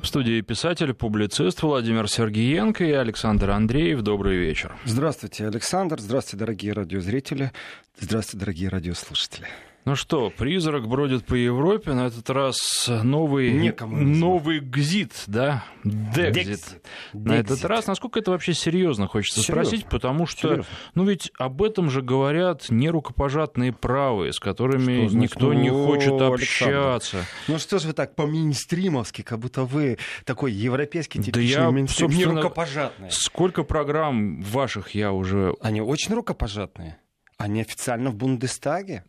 [0.00, 4.00] В студии писатель, публицист Владимир Сергеенко и Александр Андреев.
[4.00, 4.76] Добрый вечер.
[4.84, 6.00] Здравствуйте, Александр.
[6.00, 7.52] Здравствуйте, дорогие радиозрители.
[8.00, 9.46] Здравствуйте, дорогие радиослушатели.
[9.84, 12.56] Ну что, призрак бродит по Европе, на этот раз
[12.88, 15.64] новый, новый гзит, да?
[15.82, 16.80] Декзит.
[17.12, 19.64] На этот раз, насколько это вообще серьезно, хочется серьезно.
[19.64, 20.72] спросить, потому что, серьезно.
[20.94, 26.12] ну ведь об этом же говорят нерукопожатные правые, с которыми что, никто ну, не хочет
[26.20, 27.18] общаться.
[27.18, 27.28] Александр.
[27.48, 32.10] Ну что же вы так по-минстримовски, как будто вы такой европейский типичный да я, минстрим,
[32.10, 33.10] нерукопожатный.
[33.10, 35.54] Сколько программ ваших я уже...
[35.60, 36.98] Они очень рукопожатные.
[37.36, 39.04] Они официально в Бундестаге.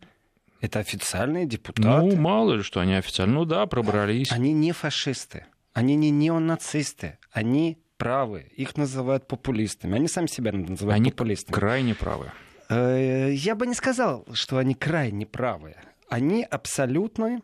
[0.63, 2.16] Это официальные депутаты.
[2.16, 3.34] Ну, мало ли что они официально.
[3.34, 4.31] Ну да, пробрались.
[4.31, 5.45] Они не фашисты.
[5.73, 7.20] Они не неонацисты.
[7.31, 8.49] Они правы.
[8.55, 9.98] Их называют популистами.
[9.98, 11.53] Они сами себя называют они популистами.
[11.53, 12.31] крайне правы.
[12.70, 15.76] Э, я бы не сказал, что они крайне правые.
[16.08, 17.41] Они абсолютно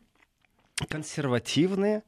[0.87, 2.03] консервативные,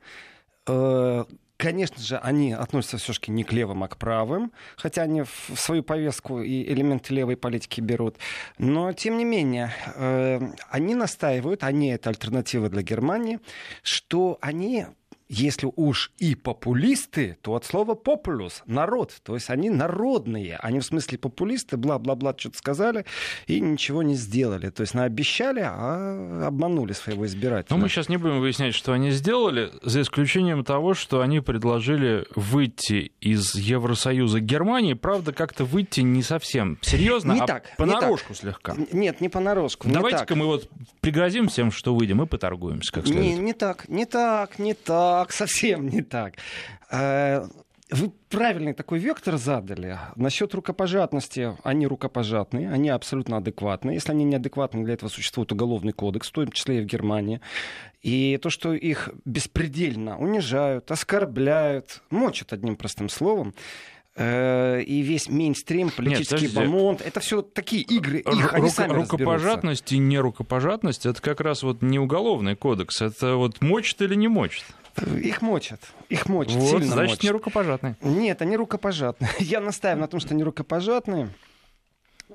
[0.66, 1.26] э,
[1.62, 5.84] Конечно же, они относятся все-таки не к левым, а к правым, хотя они в свою
[5.84, 8.18] повестку и элементы левой политики берут.
[8.58, 10.40] Но, тем не менее, э,
[10.72, 13.40] они настаивают, они это альтернатива для Германии,
[13.84, 14.88] что они
[15.32, 19.16] если уж и популисты, то от слова популус, народ.
[19.24, 20.58] То есть они народные.
[20.58, 23.06] Они в смысле популисты, бла-бла-бла, что-то сказали
[23.48, 24.70] и ничего не сделали.
[24.70, 27.68] То есть наобещали, а обманули своего избирателя.
[27.70, 32.26] Но мы сейчас не будем выяснять, что они сделали, за исключением того, что они предложили
[32.36, 34.96] выйти из Евросоюза Германии.
[34.96, 38.76] Правда, как-то выйти не совсем серьезно, не а так, понарошку не слегка.
[38.92, 39.88] Нет, не понарошку.
[39.88, 43.28] Давайте-ка мы вот пригрозим всем, что выйдем и поторгуемся как следует.
[43.28, 46.34] Не, не так, не так, не так так, совсем не так.
[46.90, 47.46] Э,
[47.92, 50.00] вы правильный такой вектор задали.
[50.16, 53.96] Насчет рукопожатности, они рукопожатные, они абсолютно адекватные.
[53.96, 57.42] Если они неадекватны, для этого существует уголовный кодекс, в том числе и в Германии.
[58.02, 63.54] И то, что их беспредельно унижают, оскорбляют, мочат одним простым словом,
[64.16, 69.92] э, и весь мейнстрим, политический Нет, бомонд, это все такие игры, их, они сами Рукопожатность
[69.92, 74.64] и нерукопожатность, это как раз вот не уголовный кодекс, это вот мочит или не мочит.
[75.22, 75.80] Их мочат.
[76.10, 76.56] Их мочат.
[76.56, 77.24] Вот, сильно значит, мочат.
[77.24, 77.96] не рукопожатные.
[78.02, 79.30] Нет, они рукопожатные.
[79.40, 81.30] Я настаиваю на том, что они рукопожатные.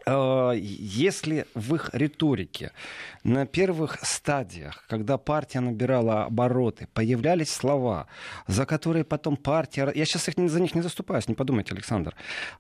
[0.09, 2.71] Э, если в их риторике
[3.25, 8.07] на первых стадиях, когда партия набирала обороты, появлялись слова,
[8.47, 9.91] за которые потом партия...
[9.95, 12.15] Я сейчас их, за них не заступаюсь, не подумайте, Александр.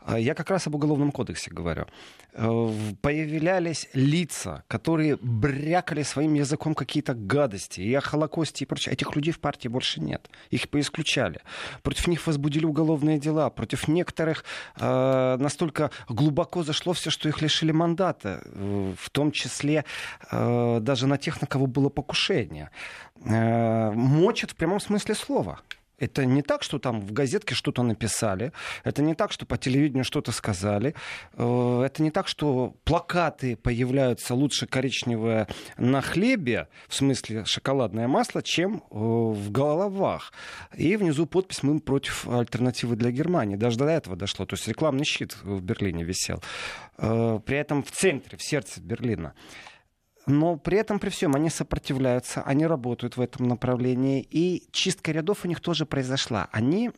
[0.06, 1.86] Э, я как раз об Уголовном кодексе говорю.
[2.32, 8.92] Э, появлялись лица, которые брякали своим языком какие-то гадости и о Холокосте и прочее.
[8.92, 10.28] Этих людей в партии больше нет.
[10.50, 11.40] Их поисключали.
[11.82, 13.50] Против них возбудили уголовные дела.
[13.50, 14.44] Против некоторых
[14.76, 18.42] настолько глубоко зашло все, что их лишили мандата.
[18.54, 19.84] В том числе
[20.30, 22.70] э, даже на тех, на кого было покушение.
[23.24, 25.60] Э, мочат в прямом смысле слова.
[25.98, 28.52] Это не так, что там в газетке что-то написали,
[28.84, 30.94] это не так, что по телевидению что-то сказали,
[31.32, 35.48] э, это не так, что плакаты появляются лучше коричневое
[35.78, 40.32] на хлебе, в смысле шоколадное масло, чем э, в головах.
[40.76, 43.56] И внизу подпись «Мы против альтернативы для Германии».
[43.56, 44.44] Даже до этого дошло.
[44.44, 46.42] То есть рекламный щит в Берлине висел.
[46.98, 49.34] Э, при этом в центре, в сердце Берлина
[50.26, 55.44] но при этом, при всем, они сопротивляются, они работают в этом направлении, и чистка рядов
[55.44, 56.48] у них тоже произошла.
[56.52, 56.90] Они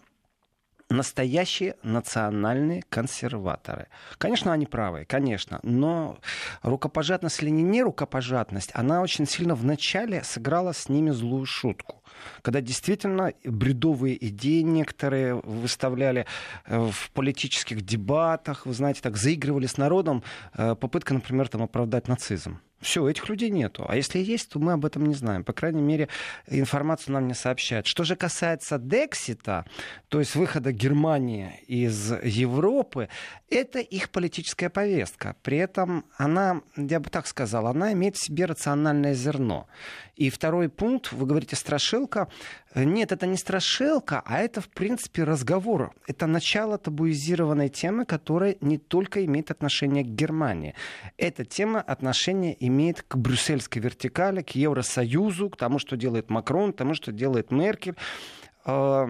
[0.90, 3.88] настоящие национальные консерваторы.
[4.16, 6.18] Конечно, они правы, конечно, но
[6.62, 12.02] рукопожатность или не рукопожатность, она очень сильно вначале сыграла с ними злую шутку.
[12.42, 16.26] Когда действительно бредовые идеи некоторые выставляли
[16.64, 20.22] э, в политических дебатах, вы знаете, так заигрывали с народом,
[20.54, 22.60] э, попытка, например, там оправдать нацизм.
[22.80, 23.84] Все, этих людей нету.
[23.88, 25.42] А если есть, то мы об этом не знаем.
[25.42, 26.08] По крайней мере,
[26.46, 27.86] информацию нам не сообщают.
[27.86, 29.64] Что же касается Дексита,
[30.08, 33.08] то есть выхода Германии из Европы,
[33.50, 35.34] это их политическая повестка.
[35.42, 39.66] При этом она, я бы так сказал, она имеет в себе рациональное зерно.
[40.14, 42.28] И второй пункт, вы говорите, страшилка.
[42.74, 45.92] Нет, это не страшилка, а это, в принципе, разговор.
[46.06, 50.74] Это начало табуизированной темы, которая не только имеет отношение к Германии.
[51.16, 56.76] Эта тема отношения имеет к брюссельской вертикали, к Евросоюзу, к тому, что делает Макрон, к
[56.76, 57.94] тому, что делает Меркель.
[58.64, 59.08] А,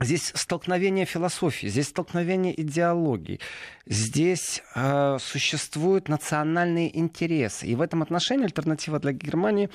[0.00, 3.40] Здесь столкновение философии, здесь столкновение идеологий,
[3.84, 7.66] здесь э, существуют национальные интересы.
[7.66, 9.70] И в этом отношении альтернатива для Германии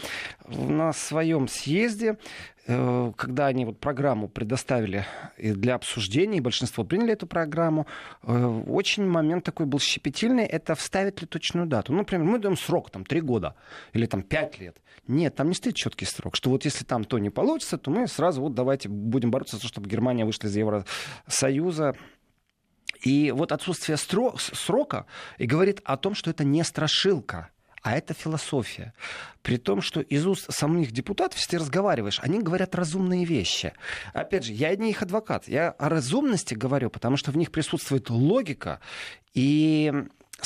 [0.47, 2.17] на своем съезде
[2.65, 5.05] когда они вот программу предоставили
[5.37, 7.87] для обсуждения, и большинство приняли эту программу,
[8.21, 11.91] э, очень момент такой был щепетильный, это вставить ли точную дату.
[11.91, 13.55] Ну, например, мы даем срок, там, три года
[13.91, 14.77] или там пять лет.
[15.07, 18.07] Нет, там не стоит четкий срок, что вот если там то не получится, то мы
[18.07, 21.95] сразу вот давайте будем бороться за то, чтобы Германия вышла из Евросоюза.
[23.01, 25.05] И вот отсутствие срока
[25.37, 27.49] и говорит о том, что это не страшилка
[27.83, 28.93] а это философия.
[29.41, 33.73] При том, что из уст самих депутатов, если ты разговариваешь, они говорят разумные вещи.
[34.13, 38.09] Опять же, я не их адвокат, я о разумности говорю, потому что в них присутствует
[38.09, 38.79] логика,
[39.33, 39.91] и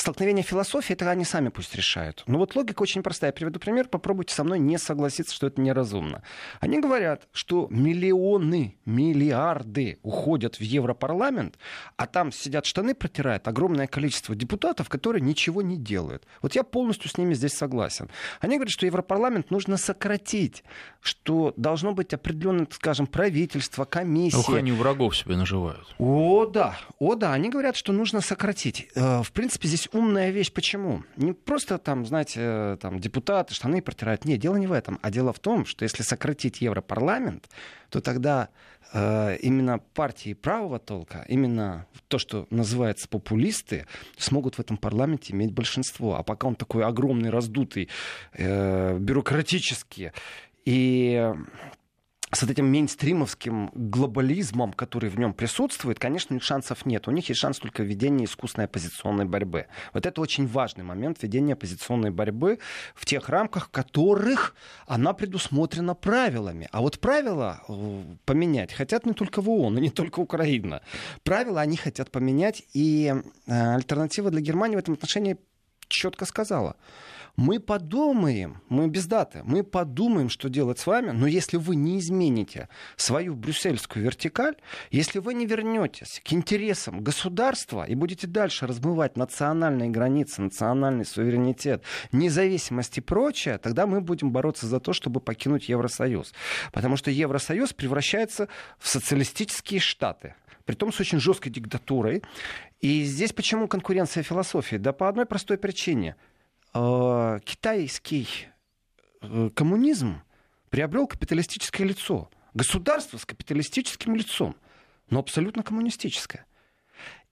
[0.00, 2.22] столкновение философии, это они сами пусть решают.
[2.26, 3.30] Но вот логика очень простая.
[3.30, 6.22] Я приведу пример, попробуйте со мной не согласиться, что это неразумно.
[6.60, 11.58] Они говорят, что миллионы, миллиарды уходят в Европарламент,
[11.96, 16.26] а там сидят штаны протирают огромное количество депутатов, которые ничего не делают.
[16.42, 18.10] Вот я полностью с ними здесь согласен.
[18.40, 20.64] Они говорят, что Европарламент нужно сократить,
[21.00, 24.38] что должно быть определенное, скажем, правительство, комиссия.
[24.38, 25.94] Ох, они врагов себе наживают.
[25.98, 26.76] О, да.
[26.98, 27.32] О, да.
[27.32, 28.88] Они говорят, что нужно сократить.
[28.94, 30.52] Э, в принципе, здесь умная вещь.
[30.52, 31.02] Почему?
[31.16, 34.24] Не просто там, знаете, там депутаты штаны протирают.
[34.24, 34.98] Нет, дело не в этом.
[35.02, 37.48] А дело в том, что если сократить Европарламент,
[37.90, 38.48] то тогда
[38.92, 43.86] э, именно партии правого толка, именно то, что называется популисты,
[44.16, 46.16] смогут в этом парламенте иметь большинство.
[46.16, 47.88] А пока он такой огромный, раздутый,
[48.34, 50.12] э, бюрократический
[50.64, 51.32] и
[52.32, 57.08] с этим мейнстримовским глобализмом, который в нем присутствует, конечно, шансов нет.
[57.08, 59.66] У них есть шанс только введения искусственной оппозиционной борьбы.
[59.94, 62.58] Вот это очень важный момент введения оппозиционной борьбы
[62.94, 64.54] в тех рамках, которых
[64.86, 66.68] она предусмотрена правилами.
[66.70, 70.82] А вот правила э, поменять хотят не только в ООН, и не только Украина.
[71.22, 73.14] Правила они хотят поменять, и
[73.46, 75.38] э, альтернатива для Германии в этом отношении
[75.88, 76.76] четко сказала–
[77.38, 82.00] мы подумаем, мы без даты, мы подумаем, что делать с вами, но если вы не
[82.00, 84.56] измените свою брюссельскую вертикаль,
[84.90, 91.84] если вы не вернетесь к интересам государства и будете дальше размывать национальные границы, национальный суверенитет,
[92.10, 96.34] независимость и прочее, тогда мы будем бороться за то, чтобы покинуть Евросоюз.
[96.72, 98.48] Потому что Евросоюз превращается
[98.80, 102.22] в социалистические штаты при том с очень жесткой диктатурой.
[102.80, 104.76] И здесь почему конкуренция философии?
[104.76, 106.16] Да по одной простой причине–
[106.78, 108.28] э, китайский
[109.20, 110.22] э, коммунизм
[110.70, 112.30] приобрел капиталистическое лицо.
[112.54, 114.56] Государство с капиталистическим лицом,
[115.10, 116.46] но абсолютно коммунистическое.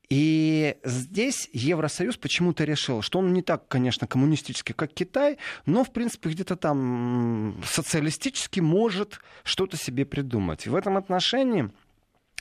[0.08, 5.93] И здесь Евросоюз почему-то решил, что он не так, конечно, коммунистический, как Китай, но, в
[5.93, 10.66] принципе, где-то там социалистически может что-то себе придумать.
[10.66, 11.70] И в этом отношении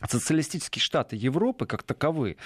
[0.07, 2.38] социалистические штаты Европы, как таковые,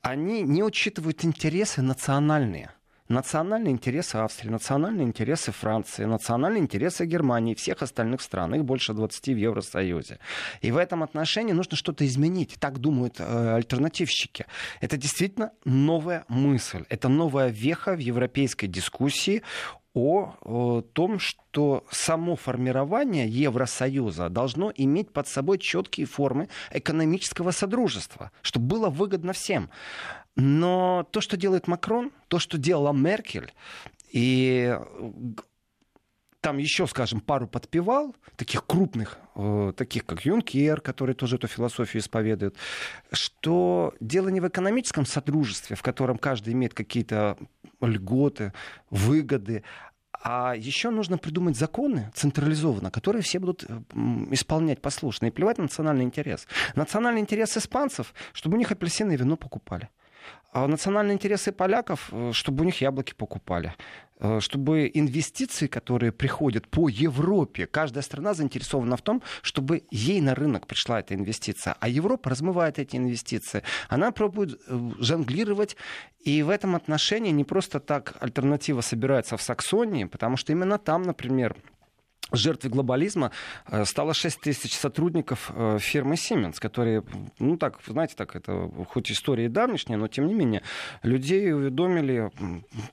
[0.00, 2.70] они не учитывают интересы национальные
[3.08, 8.54] национальные интересы Австрии, национальные интересы Франции, национальные интересы Германии и всех остальных стран.
[8.54, 10.18] Их больше 20 в Евросоюзе.
[10.60, 12.56] И в этом отношении нужно что-то изменить.
[12.58, 14.46] Так думают э, альтернативщики.
[14.80, 16.84] Это действительно новая мысль.
[16.88, 19.42] Это новая веха в европейской дискуссии
[19.96, 28.66] о, том, что само формирование Евросоюза должно иметь под собой четкие формы экономического содружества, чтобы
[28.66, 29.70] было выгодно всем.
[30.36, 33.52] Но то, что делает Макрон, то, что делала Меркель,
[34.10, 34.78] и
[36.46, 42.00] там еще, скажем, пару подпевал, таких крупных, э, таких как Юнкер, который тоже эту философию
[42.00, 42.54] исповедует,
[43.10, 47.36] что дело не в экономическом содружестве, в котором каждый имеет какие-то
[47.80, 48.52] льготы,
[48.90, 49.64] выгоды,
[50.22, 53.80] а еще нужно придумать законы централизованно, которые все будут э,
[54.30, 56.46] исполнять послушно и плевать на национальный интерес.
[56.74, 59.88] Национальный интерес испанцев, чтобы у них апельсины и вино покупали.
[60.52, 63.74] А национальные интересы поляков, э, чтобы у них яблоки покупали.
[64.18, 70.34] Э, чтобы инвестиции, которые приходят по Европе, каждая страна заинтересована в том, чтобы ей на
[70.34, 71.76] рынок пришла эта инвестиция.
[71.80, 73.62] А Европа размывает эти инвестиции.
[73.90, 75.76] Она пробует э, жонглировать.
[76.24, 81.02] И в этом отношении не просто так альтернатива собирается в Саксонии, потому что именно там,
[81.02, 81.54] например,
[82.32, 83.30] жертвой глобализма
[83.66, 87.04] э, стало 6 тысяч сотрудников э, фирмы Siemens, которые,
[87.38, 90.62] ну так, знаете, так, это хоть история и давнишняя, но тем не менее,
[91.02, 92.30] людей уведомили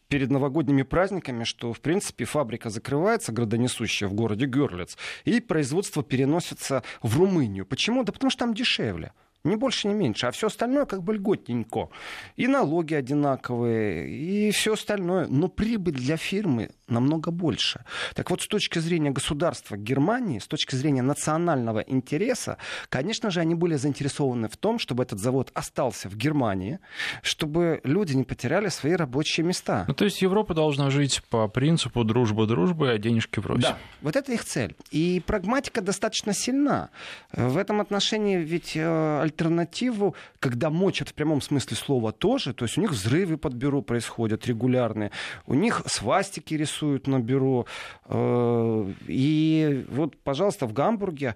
[0.07, 6.83] перед новогодними праздниками, что, в принципе, фабрика закрывается, градонесущая в городе Герлиц, и производство переносится
[7.01, 7.65] в Румынию.
[7.65, 8.03] Почему?
[8.03, 9.13] Да потому что там дешевле.
[9.45, 10.27] Ни больше, ни меньше.
[10.27, 11.89] А все остальное как бы льготненько.
[12.38, 15.27] И налоги одинаковые, и все остальное.
[15.27, 17.83] Но прибыль для фирмы намного больше.
[18.15, 22.57] Так вот, с точки зрения государства Германии, с точки зрения национального интереса,
[22.88, 26.79] конечно же, они были заинтересованы в том, чтобы этот завод остался в Германии,
[27.21, 29.83] чтобы люди не потеряли свои рабочие места.
[29.89, 33.62] Ну, то есть Европа должна жить по принципу дружба дружбы, а денежки брось.
[33.62, 34.75] Да, вот это их цель.
[34.91, 36.91] И прагматика достаточно сильна.
[37.33, 42.77] В этом отношении ведь э, альтернативу, когда мочат в прямом смысле слова тоже, то есть
[42.77, 45.11] у них взрывы под бюро происходят регулярные,
[45.47, 47.65] у них свастики рисуют на бюро.
[48.05, 51.35] Э, и вот, пожалуйста, в Гамбурге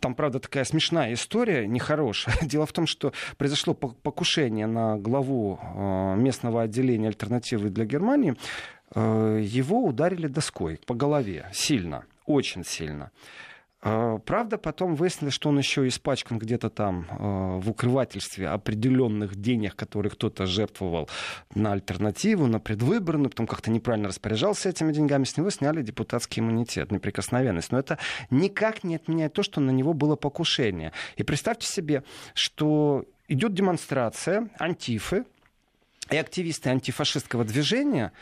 [0.00, 2.36] там, правда, такая смешная история, нехорошая.
[2.42, 8.36] Дело в том, что произошло покушение на главу э, местного отделения альтернативы для Германии.
[8.94, 13.10] Его ударили доской по голове сильно, очень сильно.
[13.80, 19.76] А, правда, потом выяснилось, что он еще испачкан где-то там а, в укрывательстве определенных денег,
[19.76, 21.08] которые кто-то жертвовал
[21.54, 26.90] на альтернативу, на предвыборную, потом как-то неправильно распоряжался этими деньгами, с него сняли депутатский иммунитет,
[26.90, 27.70] неприкосновенность.
[27.70, 27.98] Но это
[28.30, 30.92] никак не отменяет то, что на него было покушение.
[31.16, 32.02] И представьте себе,
[32.34, 35.24] что идет демонстрация антифы,
[36.10, 38.12] и активисты антифашистского движения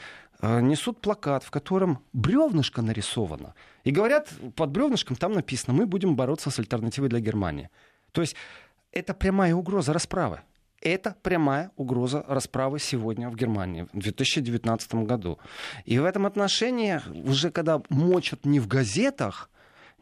[0.43, 3.55] несут плакат, в котором бревнышко нарисовано.
[3.85, 7.71] И говорят, под бревнышком там написано, мы будем бороться с альтернативой для Германии.
[8.13, 8.37] То есть
[8.93, 10.41] это прямая угроза расправы.
[10.81, 15.39] Это прямая угроза расправы сегодня в Германии в 2019 году.
[15.85, 19.51] И в этом отношении, уже когда мочат не в газетах,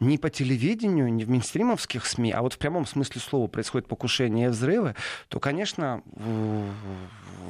[0.01, 4.47] ни по телевидению, ни в мейнстримовских СМИ, а вот в прямом смысле слова происходит покушение
[4.47, 4.95] и взрывы,
[5.29, 6.03] то, конечно,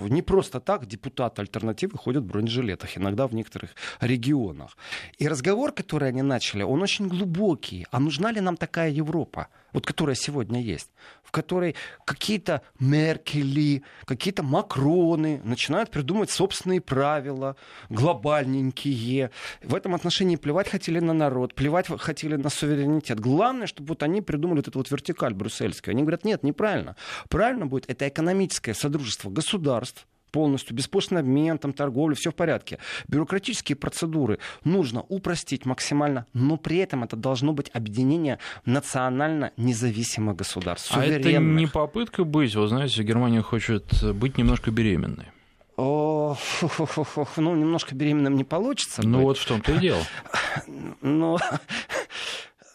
[0.09, 3.71] не просто так депутаты альтернативы ходят в бронежилетах, иногда в некоторых
[4.01, 4.77] регионах.
[5.19, 7.87] И разговор, который они начали, он очень глубокий.
[7.91, 9.49] А нужна ли нам такая Европа?
[9.75, 10.91] Вот которая сегодня есть,
[11.23, 11.75] в которой
[12.07, 17.57] какие-то Меркели, какие-то Макроны начинают придумывать собственные правила,
[17.91, 19.31] глобальненькие.
[19.63, 23.21] В этом отношении плевать хотели на народ, плевать хотели на суверенитет.
[23.21, 25.93] Главное, чтобы вот они придумали вот эту вот вертикаль брюссельскую.
[25.93, 26.97] Они говорят, нет, неправильно.
[27.29, 32.81] Правильно будет это экономическое содружество государств, полностью, беспошлинный обмен, там, торговля, все в порядке.
[33.07, 40.91] Бюрократические процедуры нужно упростить максимально, но при этом это должно быть объединение национально независимых государств.
[40.93, 45.27] А это не попытка быть, вы знаете, Германия хочет быть немножко беременной.
[45.77, 49.03] О, фу -фу -фу ну, немножко беременным не получится.
[49.05, 49.25] Ну, быть.
[49.25, 50.03] вот в том-то и дело.
[51.01, 51.39] Но,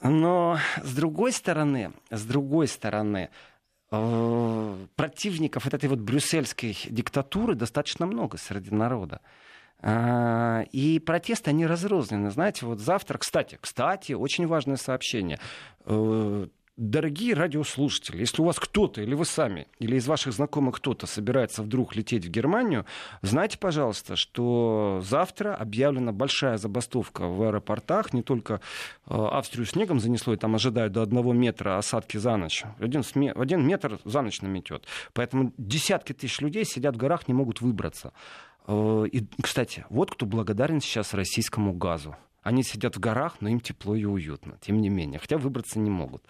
[0.01, 3.29] но с другой стороны, с другой стороны,
[3.89, 9.21] противников вот этой вот брюссельской диктатуры достаточно много среди народа.
[9.81, 12.31] А, и протесты, они разрознены.
[12.31, 15.39] Знаете, вот завтра, кстати, кстати, очень важное сообщение.
[16.81, 21.61] Дорогие радиослушатели, если у вас кто-то, или вы сами, или из ваших знакомых кто-то собирается
[21.61, 22.85] вдруг лететь в Германию,
[23.21, 28.13] знайте, пожалуйста, что завтра объявлена большая забастовка в аэропортах.
[28.13, 28.61] Не только
[29.07, 32.63] э, Австрию снегом занесло, и там ожидают до одного метра осадки за ночь.
[32.79, 33.03] Один,
[33.35, 34.85] один метр за ночь наметет.
[35.11, 38.13] Поэтому десятки тысяч людей сидят в горах, не могут выбраться.
[38.67, 42.15] Э, и, кстати, вот кто благодарен сейчас российскому газу.
[42.41, 45.89] Они сидят в горах, но им тепло и уютно, тем не менее, хотя выбраться не
[45.89, 46.23] могут.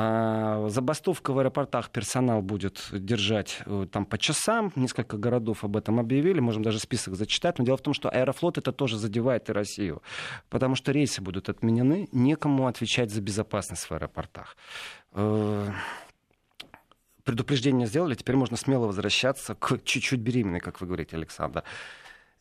[0.00, 4.70] А забастовка в аэропортах персонал будет держать э, там по часам.
[4.76, 6.38] Несколько городов об этом объявили.
[6.38, 7.58] Можем даже список зачитать.
[7.58, 10.00] Но дело в том, что Аэрофлот это тоже задевает и Россию.
[10.50, 12.08] Потому что рейсы будут отменены.
[12.12, 14.56] Некому отвечать за безопасность в аэропортах
[15.14, 15.68] э,
[17.28, 21.62] предупреждение сделали, теперь можно смело возвращаться к чуть-чуть беременной, как вы говорите, Александр.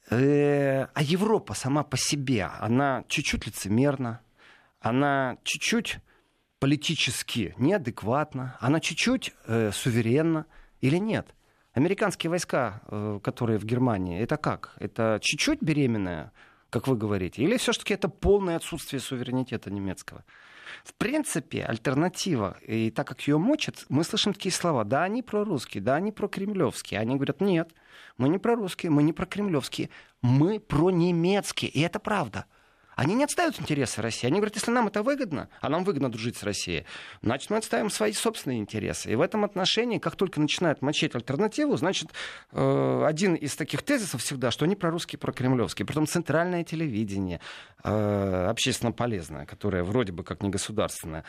[0.10, 4.22] Э, а Европа сама по себе, она чуть-чуть лицемерна,
[4.80, 6.00] она чуть-чуть
[6.60, 10.46] политически неадекватна, она чуть-чуть э, суверенна
[10.80, 11.36] или нет?
[11.74, 14.76] Американские войска, э, которые в Германии, это как?
[14.80, 16.32] Это чуть-чуть беременная,
[16.70, 20.24] как вы говорите, или все-таки это полное отсутствие суверенитета немецкого?
[20.84, 25.82] В принципе, альтернатива, и так как ее мочат, мы слышим такие слова, да, они прорусские,
[25.82, 27.00] да, они прокремлевские.
[27.00, 27.72] Они говорят, нет,
[28.18, 29.90] мы не прорусские, мы не прокремлевские,
[30.22, 32.46] мы про немецкие, и это правда.
[32.98, 34.26] Они не отстают интересы России.
[34.26, 36.86] Они говорят, если нам это выгодно, а нам выгодно дружить с Россией,
[37.22, 39.12] значит, мы отставим свои собственные интересы.
[39.12, 42.10] И в этом отношении, как только начинают мочить альтернативу, значит,
[42.54, 45.86] э, один из таких тезисов всегда, что они прорусские, прокремлевские.
[45.86, 47.40] Притом центральное телевидение,
[47.84, 51.24] э, общественно полезное, которое вроде бы как не государственное,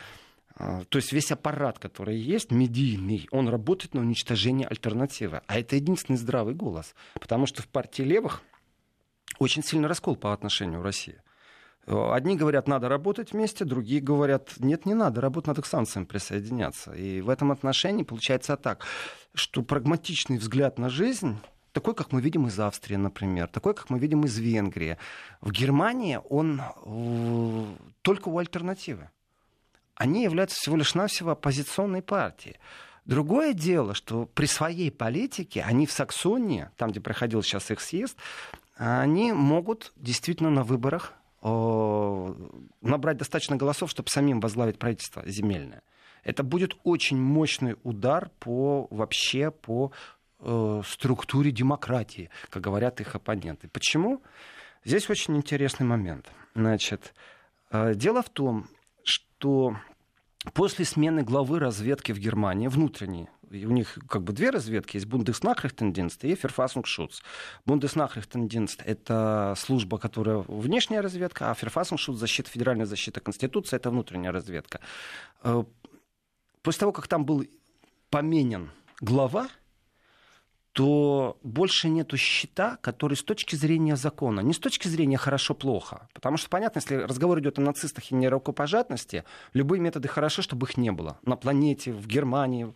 [0.57, 5.43] э, то есть весь аппарат, который есть, медийный, он работает на уничтожение альтернативы.
[5.45, 6.95] А это единственный здравый голос.
[7.13, 8.41] Потому что в партии левых
[9.37, 11.21] очень сильный раскол по отношению к России.
[11.89, 16.91] Одни говорят, надо работать вместе, другие говорят, нет, не надо, работать надо к санкциям присоединяться.
[16.91, 18.85] И в этом отношении получается так,
[19.33, 21.37] что прагматичный взгляд на жизнь
[21.71, 24.97] такой, как мы видим из Австрии, например, такой, как мы видим из Венгрии.
[25.41, 27.65] В Германии он э,
[28.03, 29.09] только у альтернативы.
[29.95, 32.57] Они являются всего лишь навсего оппозиционной партией.
[33.05, 38.15] Другое дело, что при своей политике они в Саксонии, там, где проходил сейчас их съезд,
[38.75, 45.83] они могут действительно на выборах э, набрать достаточно голосов, чтобы самим возглавить правительство земельное.
[46.23, 49.91] Это будет очень мощный удар по вообще по
[50.39, 53.69] э, структуре демократии, как говорят их оппоненты.
[53.69, 54.21] Почему?
[54.83, 56.29] Здесь очень интересный момент.
[56.55, 57.13] Значит,
[57.71, 58.67] э, дело в том,
[59.03, 59.77] что
[60.53, 66.23] после смены главы разведки в Германии, внутренней, у них как бы две разведки, есть Бундеснахрихтендинст
[66.23, 67.21] и Ферфасунгшутс.
[67.65, 74.79] Бундеснахрихтендинст— это служба, которая внешняя разведка, а Ферфасунгшутс— защита, федеральная защита Конституции— это внутренняя разведка.
[75.43, 75.63] Э,
[76.61, 77.45] после того, как там был
[78.09, 78.69] поменен
[79.01, 79.49] глава,
[80.79, 86.07] то больше нету счета, который с точки зрения закона, не с точки зрения хорошо-плохо.
[86.13, 90.77] Потому что, понятно, если разговор идет о нацистах и нерукопожатности, любые методы хороши, чтобы их
[90.77, 91.17] не было.
[91.25, 92.73] На планете, в Германии,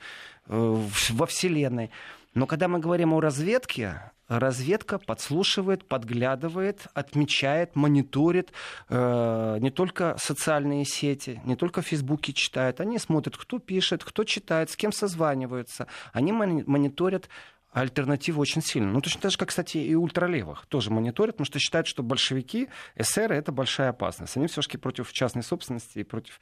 [0.47, 1.91] э, во Вселенной.
[2.33, 8.51] Но когда мы говорим о разведке, разведка подслушивает, подглядывает, отмечает, мониторит
[8.89, 14.23] э, не только социальные сети, не только в Фейсбуке читают, они смотрят, кто пишет, кто
[14.23, 17.29] читает, с кем созваниваются, они мониторят
[17.73, 18.91] альтернатива очень сильна.
[18.91, 22.69] Ну, точно так же, как, кстати, и ультралевых тоже мониторят, потому что считают, что большевики,
[22.95, 24.37] эсеры— это большая опасность.
[24.37, 26.39] Они все-таки против частной собственности и против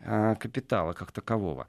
[0.00, 1.68] э, капитала как такового.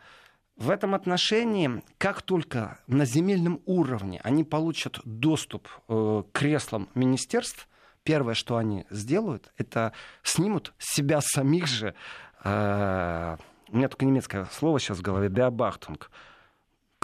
[0.55, 7.67] В этом отношении, как только на земельном уровне они получат доступ э, к креслам министерств,
[8.03, 9.93] первое, что они сделают, это
[10.23, 11.95] снимут себя самих же,
[12.43, 13.37] э,
[13.69, 16.11] у меня только немецкое слово сейчас в голове, «биобахтунг»,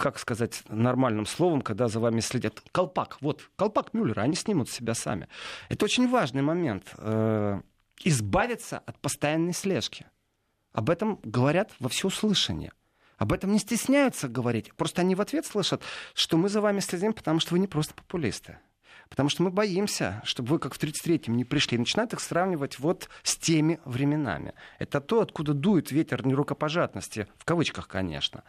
[0.00, 2.60] как сказать нормальным словом, когда за вами следят.
[2.72, 5.28] Колпак, вот, колпак Мюллера, они снимут себя сами.
[5.68, 6.94] Это очень важный момент.
[6.98, 7.60] Э,
[8.02, 10.06] избавиться от постоянной слежки.
[10.72, 12.72] Об этом говорят во всеуслышание.
[13.18, 14.72] Об этом не стесняются говорить.
[14.74, 15.82] Просто они в ответ слышат,
[16.14, 18.58] что мы за вами следим, потому что вы не просто популисты.
[19.10, 21.76] Потому что мы боимся, чтобы вы, как в 33-м, не пришли.
[21.76, 24.54] И начинают их сравнивать вот с теми временами.
[24.78, 28.44] Это то, откуда дует ветер нерукопожатности, в кавычках, конечно.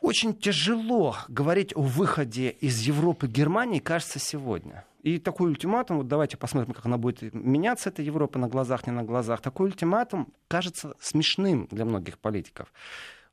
[0.00, 4.84] Очень тяжело говорить о выходе из Европы Германии, кажется, сегодня.
[5.02, 8.92] И такой ультиматум, вот давайте посмотрим, как она будет меняться, эта Европа на глазах, не
[8.92, 9.40] на глазах.
[9.40, 12.72] Такой ультиматум кажется смешным для многих политиков.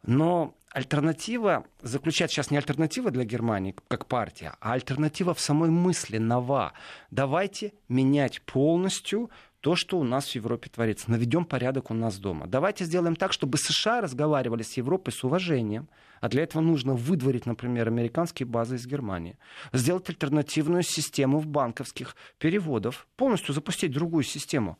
[0.03, 6.17] Но альтернатива заключается сейчас не альтернатива для Германии как партия, а альтернатива в самой мысли
[6.17, 6.73] нова.
[7.11, 9.29] Давайте менять полностью
[9.67, 11.11] то, что у нас в Европе творится.
[11.11, 12.47] Наведем порядок у нас дома.
[12.47, 15.89] Давайте сделаем так, чтобы США разговаривали с Европой с уважением.
[16.21, 19.37] А для этого нужно выдворить, например, американские базы из Германии.
[19.73, 23.07] Сделать альтернативную систему в банковских переводов.
[23.17, 24.77] Полностью запустить другую систему.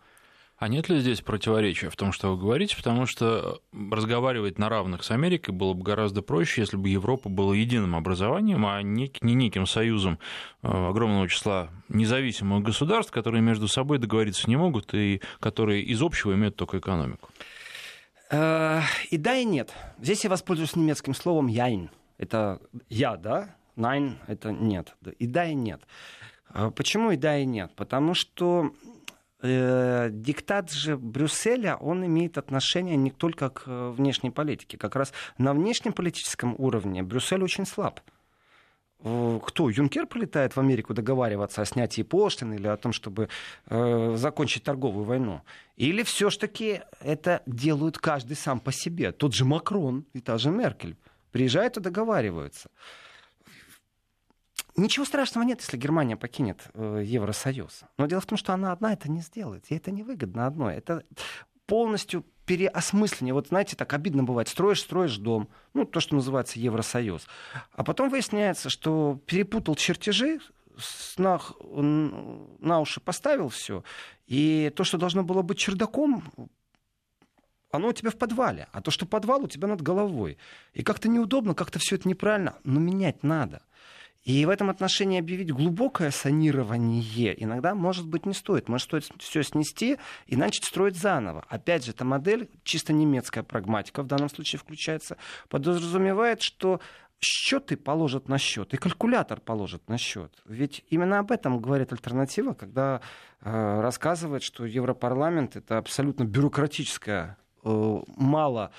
[0.57, 2.75] А нет ли здесь противоречия в том, что вы говорите?
[2.75, 7.55] Потому что разговаривать на равных с Америкой было бы гораздо проще, если бы Европа была
[7.55, 10.17] единым образованием, а не, не неким союзом
[10.63, 16.33] э, огромного числа независимых государств, которые между собой договориться не могут и которые из общего
[16.33, 17.29] имеют только экономику.
[18.31, 19.71] Э, и да, и нет.
[19.99, 21.91] Здесь я воспользуюсь немецким словом «яйн».
[22.17, 23.55] Это «я», да?
[23.75, 24.95] «Найн»— это «нет».
[25.19, 25.81] И да, и нет.
[26.51, 27.73] Э, почему и да, и нет?
[27.75, 28.71] Потому что
[29.41, 34.77] э, диктат же Брюсселя, он имеет отношение не только к э, внешней политике.
[34.77, 38.01] Как раз на внешнем политическом уровне Брюссель очень слаб.
[38.99, 39.69] Кто?
[39.69, 43.29] Юнкер прилетает в Америку договариваться о снятии пошлин или о том, чтобы
[43.67, 45.41] э, закончить торговую войну?
[45.75, 49.11] Или все-таки это делают каждый сам по себе?
[49.11, 50.95] Тот же Макрон и та же Меркель
[51.31, 52.69] приезжают и договариваются.
[54.77, 57.81] Ничего страшного нет, если Германия покинет э, Евросоюз.
[57.97, 59.65] Но дело в том, что она одна это не сделает.
[59.71, 60.75] Ей это невыгодно одной.
[60.75, 61.03] Это
[61.65, 63.33] полностью переосмысление.
[63.33, 64.47] Вот знаете, так обидно бывает.
[64.47, 65.49] Строишь, строишь дом.
[65.73, 67.27] Ну, то, что называется Евросоюз.
[67.73, 70.39] А потом выясняется, что перепутал чертежи,
[71.17, 73.83] на, на уши поставил все.
[74.27, 76.23] И то, что должно было быть чердаком,
[77.71, 78.67] оно у тебя в подвале.
[78.71, 80.37] А то, что подвал у тебя над головой.
[80.73, 82.55] И как-то неудобно, как-то все это неправильно.
[82.63, 83.63] Но менять надо.
[84.27, 88.67] И в этом отношении объявить глубокое санирование иногда, может быть, не стоит.
[88.67, 91.45] Может, стоит все снести и начать строить заново.
[91.47, 95.15] Опять же, эта модель, чисто немецкая прагматика в данном случае включается,
[95.47, 96.81] подразумевает, что
[97.21, 100.33] счеты положат на счет, и калькулятор положит на счет.
[100.43, 102.99] Ведь именно об этом говорит альтернатива, когда
[103.39, 108.71] э, рассказывает, что Европарламент это абсолютно бюрократическая, э, мало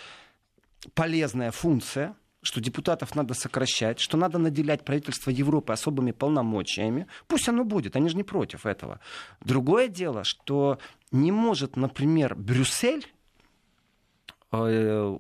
[0.93, 2.15] полезная функция,
[2.49, 7.07] что депутатов надо сокращать, что надо наделять правительство Европы особыми полномочиями.
[7.27, 9.01] Пусть оно будет, они же не против этого.
[9.41, 10.79] Другое дело, что
[11.13, 13.07] не может, например, Брюссель
[14.51, 15.19] э,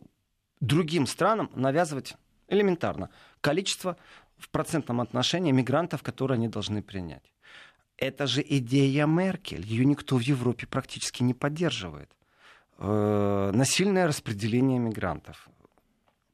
[0.60, 2.14] другим странам навязывать
[2.48, 3.10] элементарно
[3.42, 3.98] количество
[4.38, 7.30] в процентном отношении мигрантов, которые они должны принять.
[7.98, 9.66] Это же идея Меркель.
[9.66, 12.10] Ее никто в Европе практически не поддерживает.
[12.78, 15.46] Э, насильное распределение мигрантов.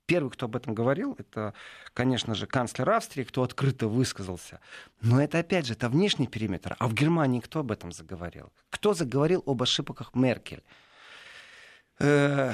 [0.07, 1.55] Первый, кто об этом говорил, это,
[1.95, 4.61] конечно же, канцлер Австрии, кто открыто высказался.
[5.01, 6.77] Но это, опять же, это внешний периметр.
[6.79, 8.53] А в Германии кто об этом заговорил?
[8.69, 10.63] Кто заговорил об ошибках Меркель?
[11.99, 12.53] Э,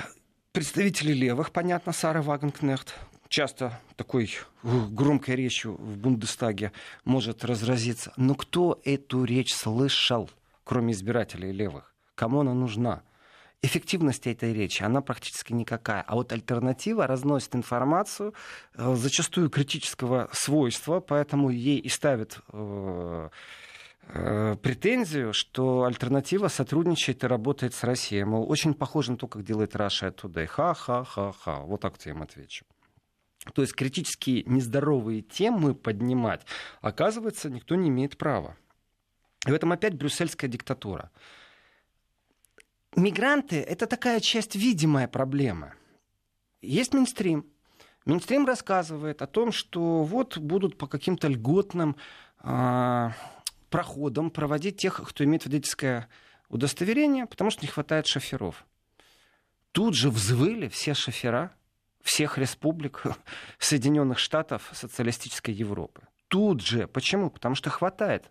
[0.53, 2.95] представители левых, понятно, Сара Вагенкнехт,
[3.29, 4.31] часто такой
[4.63, 6.73] громкой речью в Бундестаге
[7.05, 8.13] может разразиться.
[8.17, 10.31] Но кто эту речь слышал,
[10.63, 11.95] кроме избирателей левых?
[12.15, 13.03] Кому она нужна?
[13.63, 16.03] Эффективность этой речи, она практически никакая.
[16.07, 18.33] А вот альтернатива разносит информацию,
[18.75, 23.29] э, зачастую критического свойства, поэтому ей и ставят э,
[24.09, 28.25] э, претензию, что альтернатива сотрудничает и работает с Россией.
[28.25, 30.47] Мол, очень похоже на то, как делает Russia Today.
[30.47, 31.61] Ха-ха-ха-ха.
[31.61, 32.65] Вот так я им отвечу.
[33.53, 36.47] То есть критические нездоровые темы поднимать,
[36.81, 38.57] оказывается, никто не имеет права.
[39.47, 41.11] И в этом опять брюссельская диктатура.
[42.97, 45.75] Мигранты— это такая часть видимая проблемы.
[46.61, 47.47] Есть Минстрим.
[48.05, 51.97] Минстрим рассказывает о том, что вот будут по каким-то льготным
[52.43, 53.11] э,
[53.69, 56.09] проходам проводить тех, кто имеет водительское
[56.49, 58.67] удостоверение, потому что не хватает шоферов.
[59.73, 61.55] Тут же взвыли все шофера—
[62.03, 63.03] всех республик
[63.59, 66.03] Соединенных Штатов социалистической Европы.
[66.29, 66.87] Тут же.
[66.87, 67.31] Почему?
[67.31, 68.31] Потому что хватает.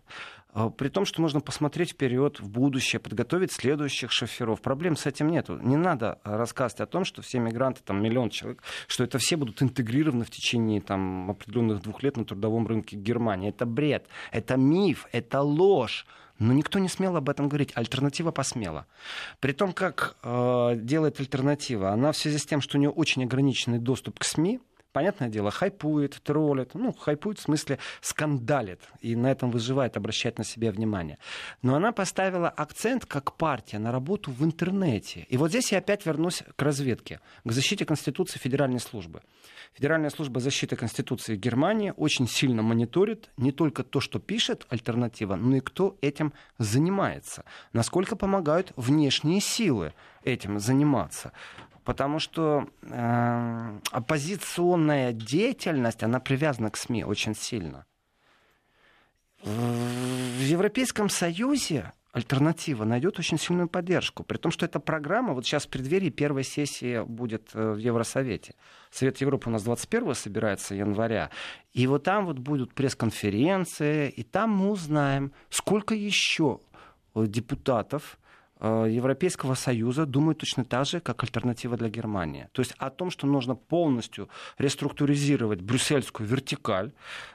[0.52, 4.60] А, при том, что можно посмотреть вперед, в будущее, подготовить следующих шоферов.
[4.60, 5.48] Проблем с этим нет.
[5.48, 9.62] Не надо рассказывать о том, что все мигранты, там миллион человек, что это все будут
[9.62, 13.50] интегрированы в течение там, определенных двух лет на трудовом рынке Германии.
[13.50, 16.06] Это бред, это миф, это ложь.
[16.38, 17.70] Но никто не смел об этом говорить.
[17.74, 18.86] Альтернатива посмела.
[19.40, 23.22] При том, как э, делает альтернатива, она в связи с тем, что у нее очень
[23.24, 24.58] ограниченный доступ к СМИ,
[24.92, 26.74] понятное дело, хайпует, троллит.
[26.74, 28.80] Ну, хайпует в смысле скандалит.
[29.00, 31.18] И на этом выживает, обращает на себя внимание.
[31.62, 35.26] Но она поставила акцент, как партия, на работу в интернете.
[35.28, 39.22] И вот здесь я опять вернусь к разведке, к защите Конституции Федеральной службы.
[39.72, 45.56] Федеральная служба защиты Конституции Германии очень сильно мониторит не только то, что пишет альтернатива, но
[45.56, 47.44] и кто этим занимается.
[47.72, 51.32] Насколько помогают внешние силы этим заниматься.
[51.84, 57.86] Потому что э, оппозиционная деятельность, она привязана к СМИ очень сильно.
[59.42, 64.22] В Европейском Союзе альтернатива найдет очень сильную поддержку.
[64.22, 68.54] При том, что эта программа, вот сейчас в преддверии первой сессии будет э, в Евросовете.
[68.90, 71.30] Совет Европы у нас 21 собирается января.
[71.72, 76.60] И вот там вот будут пресс-конференции, и там мы узнаем, сколько еще
[77.14, 78.19] депутатов Э,
[78.60, 82.48] Европейского Союза думают точно так же, как альтернатива для Германии.
[82.52, 86.92] То есть о том, что нужно полностью реструктуризировать брюссельскую вертикаль,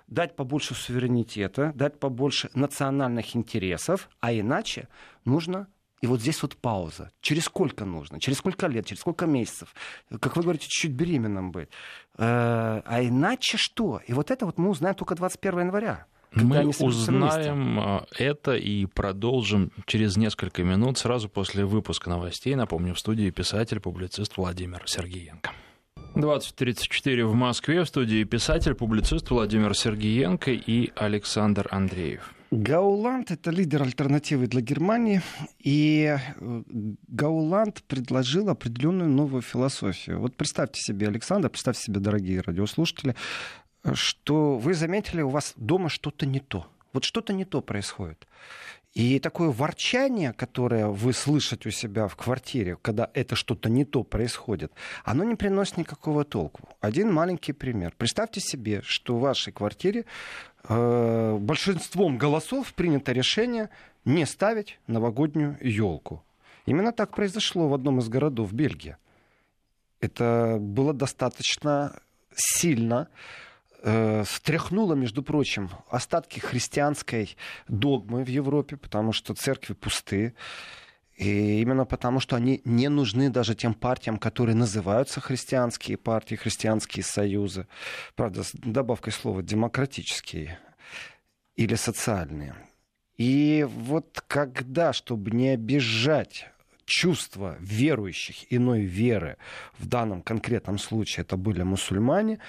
[0.07, 4.87] дать побольше суверенитета, дать побольше национальных интересов, а иначе
[5.25, 5.67] нужно
[6.01, 7.11] и вот здесь вот пауза.
[7.21, 8.19] Через сколько нужно?
[8.19, 8.85] Через сколько лет?
[8.85, 9.73] Через сколько месяцев?
[10.19, 11.69] Как вы говорите, чуть-чуть беременным быть.
[12.17, 14.01] Э, а иначе что?
[14.05, 16.05] И вот это вот мы узнаем только 21 января.
[16.35, 17.79] Мы узнаем.
[17.79, 22.55] А, это и продолжим через несколько минут, сразу после выпуска новостей.
[22.55, 25.51] Напомню, в студии писатель, публицист Владимир Сергеенко.
[26.15, 32.33] 20.34 в Москве, в студии писатель, публицист Владимир Сергеенко и Александр Андреев.
[32.51, 35.21] Гауланд– это лидер альтернативы для Германии,
[35.59, 36.63] и э,
[37.07, 40.21] Гауланд предложил определенную новую философию.
[40.21, 43.15] Вот представьте себе, Александр, представьте себе, дорогие радиослушатели,
[43.93, 46.67] что вы заметили, у вас дома что-то не то.
[46.93, 48.25] Вот что-то не то происходит.
[48.93, 54.03] И такое ворчание, которое вы слышите у себя в квартире, когда это что-то не то
[54.03, 54.71] происходит,
[55.03, 56.69] оно не приносит никакого толку.
[56.79, 57.93] Один маленький пример.
[57.97, 60.05] Представьте себе, что в вашей квартире
[60.69, 63.69] э, большинством голосов принято решение
[64.05, 66.23] не ставить новогоднюю елку.
[66.65, 68.95] Именно так произошло в одном из городов Бельгии.
[69.99, 71.99] Это было достаточно
[72.33, 73.09] сильно
[73.85, 80.33] э, между прочим, остатки христианской догмы в Европе, потому что церкви пусты.
[81.15, 87.03] И именно потому, что они не нужны даже тем партиям, которые называются христианские партии, христианские
[87.03, 87.67] союзы.
[88.15, 90.59] Правда, с добавкой слова демократические
[91.55, 92.55] или социальные.
[93.17, 96.49] И вот когда, чтобы не обижать
[96.85, 99.37] чувства верующих иной веры,
[99.77, 102.39] в данном конкретном случае это были мусульмане,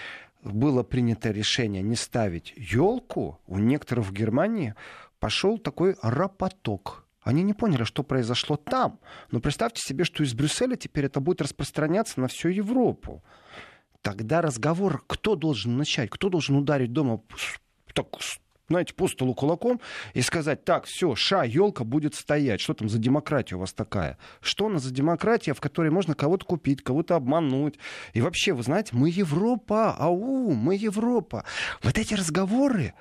[0.52, 4.74] было принято решение не ставить елку, у некоторых в Германии
[5.18, 7.06] пошел такой рапоток.
[7.22, 9.00] Они не поняли, что произошло там.
[9.32, 13.24] Но представьте себе, что из Брюсселя теперь это будет распространяться на всю Европу.
[14.00, 17.22] Тогда разговор, кто должен начать, кто должен ударить дома
[17.92, 18.06] так,
[18.68, 19.80] знаете, по столу кулаком
[20.14, 22.60] и сказать, так, все, ша, елка будет стоять.
[22.60, 24.18] Что там за демократия у вас такая?
[24.40, 27.78] Что она за демократия, в которой можно кого-то купить, кого-то обмануть?
[28.12, 31.44] И вообще, вы знаете, мы Европа, ау, мы Европа.
[31.82, 32.94] Вот эти разговоры,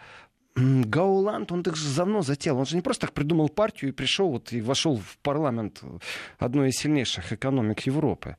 [0.56, 2.58] Гауланд, он так же давно затеял.
[2.58, 5.82] Он же не просто так придумал партию и пришел вот, и вошел в парламент
[6.40, 8.38] одной из сильнейших экономик Европы.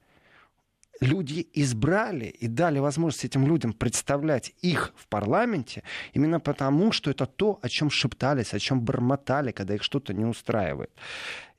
[1.00, 5.82] Люди избрали и дали возможность этим людям представлять их в парламенте
[6.14, 10.24] именно потому, что это то, о чем шептались, о чем бормотали, когда их что-то не
[10.24, 10.90] устраивает.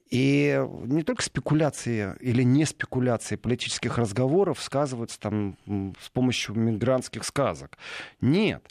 [0.09, 5.57] И не только спекуляции или не спекуляции политических разговоров сказываются там
[5.99, 7.77] с помощью мигрантских сказок.
[8.21, 8.63] Нет.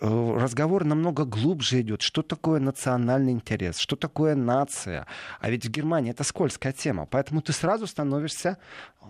[0.00, 2.02] Э, разговор намного глубже идет.
[2.02, 3.78] Что такое национальный интерес?
[3.78, 5.06] Что такое нация?
[5.40, 7.06] А ведь в Германии это скользкая тема.
[7.06, 8.58] Поэтому ты сразу становишься,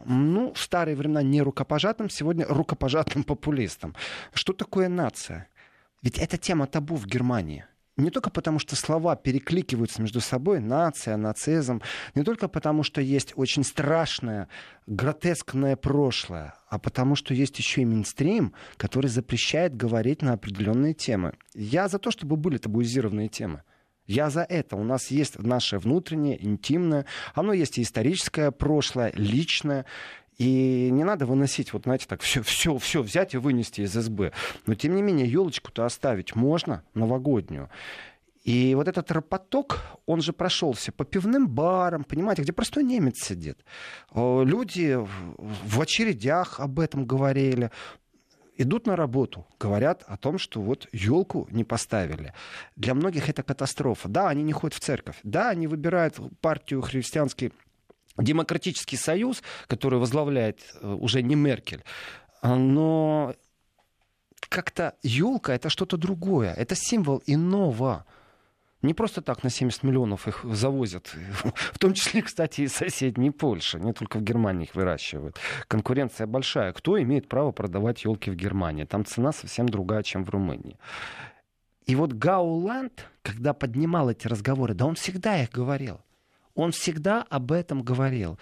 [0.06, 3.94] ну, в старые времена не рукопожатым, сегодня рукопожатым популистом.
[4.32, 5.48] Что такое нация?
[6.02, 7.66] Ведь эта тема табу в Германии
[8.02, 11.82] не только потому, что слова перекликиваются между собой, нация, нацизм,
[12.14, 14.48] не только потому, что есть очень страшное,
[14.86, 21.34] гротескное прошлое, а потому, что есть еще и мейнстрим, который запрещает говорить на определенные темы.
[21.54, 23.62] Я за то, чтобы были табуизированные темы.
[24.06, 24.76] Я за это.
[24.76, 27.04] У нас есть наше внутреннее, интимное.
[27.34, 29.84] Оно есть и историческое прошлое, личное.
[30.38, 34.32] И не надо выносить, вот знаете, так все, все, все взять и вынести из СБ.
[34.66, 37.68] Но тем не менее, елочку-то оставить можно, новогоднюю.
[38.44, 43.58] И вот этот ропоток, он же прошелся по пивным барам, понимаете, где простой немец сидит.
[44.14, 47.70] Люди в очередях об этом говорили
[48.60, 52.32] идут на работу, говорят о том, что вот елку не поставили.
[52.74, 54.08] Для многих это катастрофа.
[54.08, 55.16] Да, они не ходят в церковь.
[55.22, 57.52] Да, они выбирают партию христианский
[58.18, 61.84] Демократический союз, который возглавляет э, уже не Меркель,
[62.42, 63.34] а, но
[64.48, 68.04] как-то елка это что-то другое, это символ иного.
[68.80, 71.12] Не просто так на 70 миллионов их завозят.
[71.72, 73.80] В том числе, кстати, и соседней Польши.
[73.80, 75.36] Не только в Германии их выращивают.
[75.66, 76.72] Конкуренция большая.
[76.72, 78.84] Кто имеет право продавать елки в Германии?
[78.84, 80.78] Там цена совсем другая, чем в Румынии.
[81.86, 86.00] И вот Гауланд, когда поднимал эти разговоры, да он всегда их говорил.
[86.58, 88.36] Он всегда об этом говорил.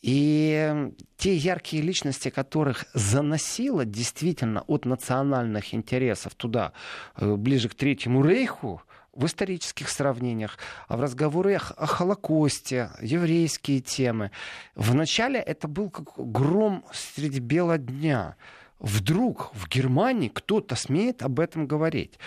[0.00, 6.72] И те яркие личности, которых заносило действительно от национальных интересов туда,
[7.16, 8.80] э, ближе к Третьему Рейху,
[9.12, 14.30] в исторических сравнениях, а в разговорах о Холокосте, еврейские темы.
[14.76, 18.36] Вначале это был как гром среди бела дня
[18.78, 22.18] вдруг в Германии кто-то смеет об этом говорить.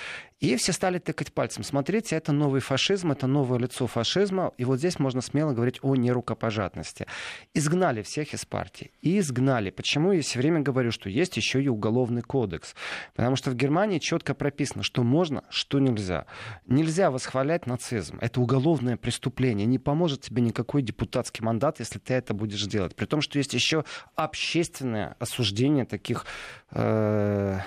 [0.42, 1.64] И все стали тыкать пальцем.
[1.64, 4.54] Смотрите, это новый фашизм, это новое лицо фашизма.
[4.58, 7.06] И вот здесь можно смело говорить о нерукопожатности.
[7.54, 8.92] Изгнали всех из партии.
[9.02, 9.70] И изгнали.
[9.70, 12.74] Почему я все время говорю, что есть еще и уголовный кодекс?
[13.14, 16.26] Потому что в Германии четко прописано, что можно, что нельзя.
[16.66, 18.18] Нельзя восхвалять нацизм.
[18.20, 19.68] Это уголовное преступление.
[19.68, 22.96] Не поможет тебе никакой депутатский мандат, если ты это будешь делать.
[22.96, 26.26] При том, что есть еще общественное осуждение таких...
[26.72, 27.60] Э-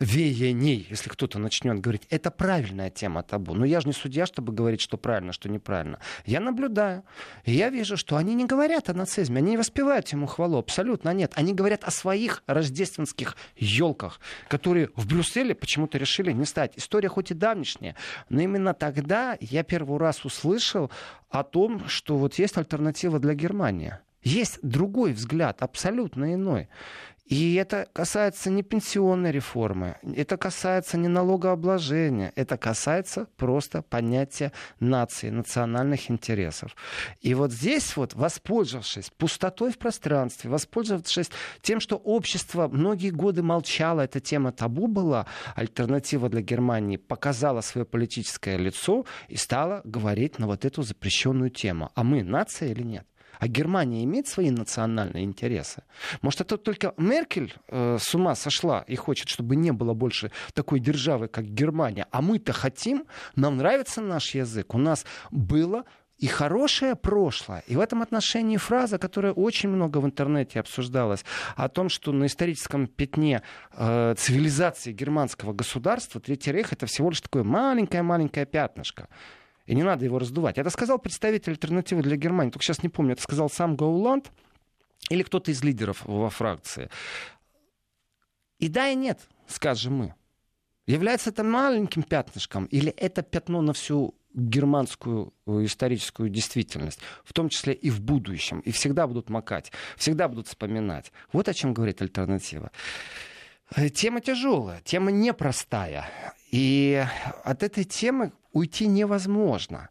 [0.00, 3.54] веяний, если кто-то начнет говорить, это правильная тема табу.
[3.54, 6.00] Но я же не судья, чтобы говорить, что правильно, что неправильно.
[6.24, 7.04] Я наблюдаю,
[7.44, 11.12] и я вижу, что они не говорят о нацизме, они не воспевают ему хвалу, абсолютно
[11.12, 11.32] нет.
[11.36, 16.72] Они говорят о своих рождественских елках, которые в Брюсселе почему-то решили не стать.
[16.76, 17.94] История хоть и давнишняя,
[18.30, 20.90] но именно тогда я первый раз услышал
[21.28, 23.98] о том, что вот есть альтернатива для Германии.
[24.22, 26.68] Есть другой взгляд, абсолютно иной.
[27.30, 35.30] И это касается не пенсионной реформы, это касается не налогообложения, это касается просто понятия нации,
[35.30, 36.74] национальных интересов.
[37.20, 41.30] И вот здесь вот, воспользовавшись пустотой в пространстве, воспользовавшись
[41.62, 47.84] тем, что общество многие годы молчало, эта тема табу была, альтернатива для Германии показала свое
[47.84, 51.92] политическое лицо и стала говорить на вот эту запрещенную тему.
[51.94, 53.06] А мы нация или нет?
[53.40, 55.82] А Германия имеет свои национальные интересы.
[56.20, 60.78] Может, это только Меркель э, с ума сошла и хочет, чтобы не было больше такой
[60.78, 62.06] державы, как Германия.
[62.10, 64.74] А мы-то хотим, нам нравится наш язык.
[64.74, 65.84] У нас было
[66.18, 67.64] и хорошее прошлое.
[67.66, 71.24] И в этом отношении фраза, которая очень много в интернете обсуждалась,
[71.56, 77.22] о том, что на историческом пятне э, цивилизации германского государства Третий рейх это всего лишь
[77.22, 79.08] такое маленькое-маленькое пятнышко.
[79.70, 80.58] И не надо его раздувать.
[80.58, 82.50] Это сказал представитель альтернативы для Германии.
[82.50, 84.32] Только сейчас не помню, это сказал сам Гауланд
[85.10, 86.90] или кто-то из лидеров во фракции.
[88.58, 90.14] И да, и нет, скажем мы.
[90.86, 97.48] Является это маленьким пятнышком или это пятно на всю германскую э, историческую действительность, в том
[97.48, 101.12] числе и в будущем, и всегда будут макать, всегда будут вспоминать.
[101.32, 102.72] Вот о чем говорит альтернатива.
[103.76, 106.08] Э, тема тяжелая, тема непростая.
[106.50, 107.04] И
[107.44, 109.90] от этой темы уйти невозможно.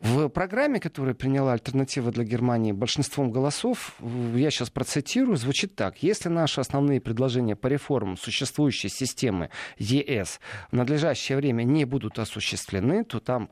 [0.00, 3.94] В программе, которую приняла альтернатива для Германии большинством голосов,
[4.34, 6.02] я сейчас процитирую, звучит так.
[6.02, 10.40] Если наши основные предложения по реформам существующей системы ЕС
[10.72, 13.48] в надлежащее время не будут осуществлены, то там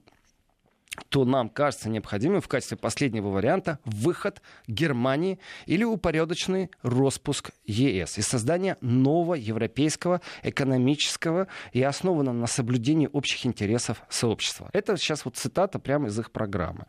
[1.09, 8.23] то нам кажется необходимым в качестве последнего варианта выход Германии или упорядоченный распуск ЕС и
[8.23, 14.69] создание нового европейского экономического и основанного на соблюдении общих интересов сообщества.
[14.73, 16.87] Это сейчас вот цитата прямо из их программы.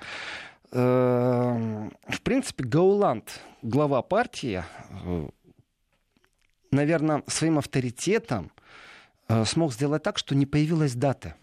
[0.72, 4.64] Эм, в принципе, Гауланд, глава партии,
[5.04, 5.28] э,
[6.72, 8.52] наверное, своим авторитетом
[9.28, 11.36] э, смог сделать так, что не появилась дата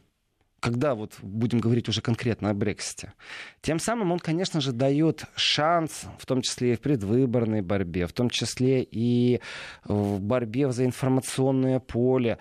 [0.60, 3.12] когда вот будем говорить уже конкретно о Брексите.
[3.60, 8.12] Тем самым он, конечно же, дает шанс, в том числе и в предвыборной борьбе, в
[8.12, 9.40] том числе и
[9.84, 12.38] в борьбе за информационное поле,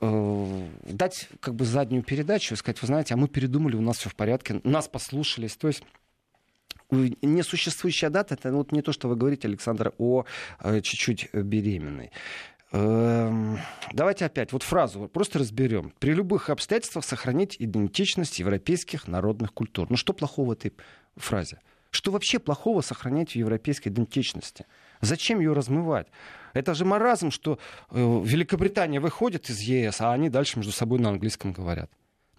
[0.00, 3.98] э, дать как бы заднюю передачу и сказать, вы знаете, а мы передумали, у нас
[3.98, 5.56] все в порядке, нас послушались.
[5.56, 5.82] То есть
[6.90, 10.24] несуществующая дата, это вот не то, что вы говорите, Александр, о
[10.60, 12.10] э, чуть-чуть беременной.
[12.72, 13.58] Эм,
[13.92, 15.92] давайте опять вот фразу просто разберем.
[15.98, 19.88] При любых обстоятельствах сохранить идентичность европейских народных культур.
[19.90, 20.72] Ну что плохого в этой
[21.16, 21.60] фразе?
[21.90, 24.66] Что вообще плохого сохранять в европейской идентичности?
[25.00, 26.06] Зачем ее размывать?
[26.52, 27.58] Это же маразм, что
[27.90, 31.90] э, Великобритания выходит из ЕС, а они дальше между собой на английском говорят.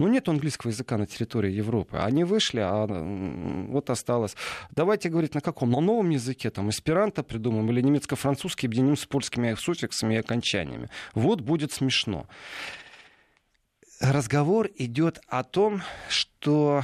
[0.02, 1.98] Ну, нет английского языка на территории Европы.
[1.98, 4.36] Они вышли, а вот осталось.
[4.72, 5.70] Давайте говорить на каком?
[5.70, 10.90] На новом языке, там, эсперанто придумаем или немецко-французский объединим с польскими суффиксами и окончаниями.
[11.14, 12.26] Вот будет смешно.
[14.00, 16.84] Разговор идет о том, что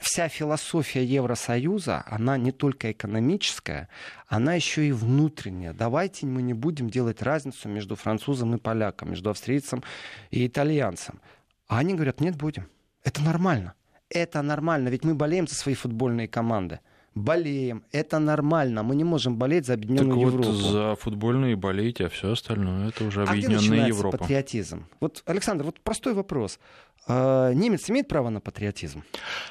[0.00, 3.88] вся философия Евросоюза, она не только экономическая,
[4.26, 5.72] она еще и внутренняя.
[5.72, 9.84] Давайте мы не будем делать разницу между французом и поляком, между австрийцем
[10.32, 11.20] и итальянцем.
[11.68, 12.68] А они говорят, нет, будем.
[13.02, 13.74] Это нормально.
[14.08, 16.80] Это нормально, ведь мы болеем за свои футбольные команды.
[17.16, 17.82] Болеем.
[17.92, 18.82] Это нормально.
[18.82, 20.50] Мы не можем болеть за объединенную так Европу.
[20.50, 24.18] Вот за футбольные болеете, а все остальное это уже объединенная а Европа.
[24.18, 24.86] патриотизм?
[25.00, 26.60] Вот, Александр, вот простой вопрос.
[27.08, 29.02] А, немец имеет право на патриотизм?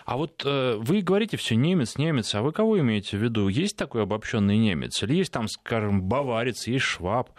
[0.05, 3.47] А вот э, вы говорите все немец, немец, а вы кого имеете в виду?
[3.47, 5.01] Есть такой обобщенный немец?
[5.01, 7.31] Или есть там, скажем, баварец, есть шваб?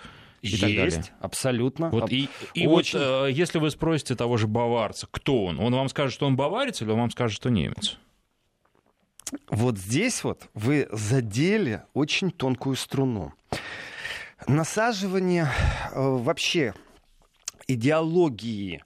[0.47, 1.05] И Есть, так далее.
[1.21, 1.91] абсолютно.
[1.91, 2.99] Вот, и и Очень...
[2.99, 6.37] вот э, если вы спросите того же баварца, кто он, он вам скажет, что он
[6.37, 7.99] баварец, или он вам скажет, что немец?
[9.49, 13.33] Вот здесь вот вы задели очень тонкую струну.
[14.47, 15.49] Насаживание
[15.93, 16.75] э, вообще
[17.67, 18.85] идеологии,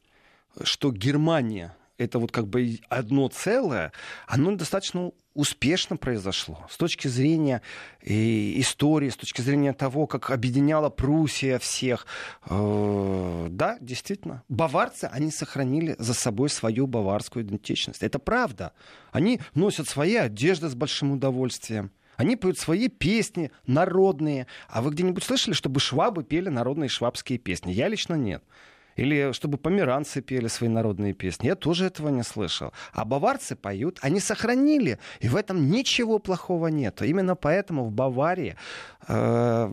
[0.63, 3.93] что Германия это вот как бы одно целое,
[4.27, 7.63] оно достаточно успешно произошло с точки зрения
[8.03, 8.13] э,
[8.61, 12.07] истории, с точки зрения того, как объединяла Пруссия всех.
[12.49, 18.03] Э, да, действительно, баварцы, они сохранили за собой свою баварскую идентичность.
[18.03, 18.73] Это правда.
[19.13, 21.93] Они носят свои одежды с большим удовольствием.
[22.17, 24.47] Они поют свои песни народные.
[24.69, 27.73] А вы где-нибудь слышали, чтобы швабы пели народные швабские песни?
[27.73, 28.45] Я лично нет.
[28.97, 31.47] Или чтобы померанцы пели свои народные песни.
[31.47, 32.73] Я тоже этого не слышал.
[32.93, 34.99] А баварцы поют, они сохранили.
[35.21, 37.03] И в этом ничего плохого нет.
[37.03, 38.57] Именно поэтому в Баварии
[39.09, 39.71] э,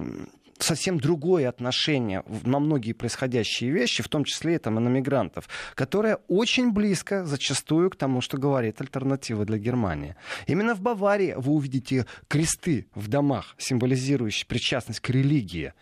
[0.59, 5.47] совсем другое отношение на многие происходящие вещи, в том числе и там, и на мигрантов,
[5.75, 10.15] которое очень близко зачастую к тому, что говорит альтернатива для Германии.
[10.47, 15.73] Именно в Баварии вы увидите кресты в домах, символизирующие причастность к религии.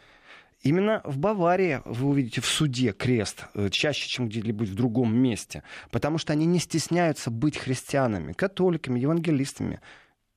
[0.65, 5.62] Именно в Баварии вы увидите в суде крест э, чаще, чем где-либо в другом месте,
[5.91, 9.80] потому что они не стесняются быть христианами, католиками, евангелистами.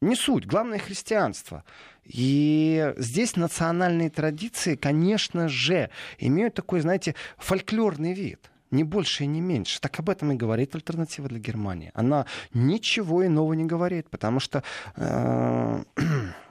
[0.03, 1.65] Не суть, главное христианство.
[2.05, 5.89] И здесь национальные традиции, конечно же,
[6.19, 8.51] имеют такой, знаете, фольклорный вид.
[8.71, 9.81] Не больше и не меньше.
[9.81, 11.91] Так об этом и говорит альтернатива для Германии.
[11.95, 14.63] Она ничего иного не говорит, потому что
[14.95, 15.83] э,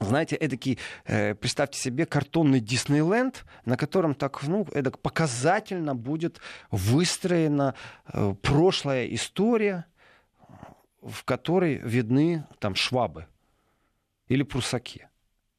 [0.00, 7.74] знаете, эдакий, э, представьте себе, картонный Диснейленд, на котором так, ну, эдак показательно будет выстроена
[8.06, 9.86] э, прошлая история,
[11.02, 13.26] в которой видны там швабы
[14.28, 15.06] или прусаки.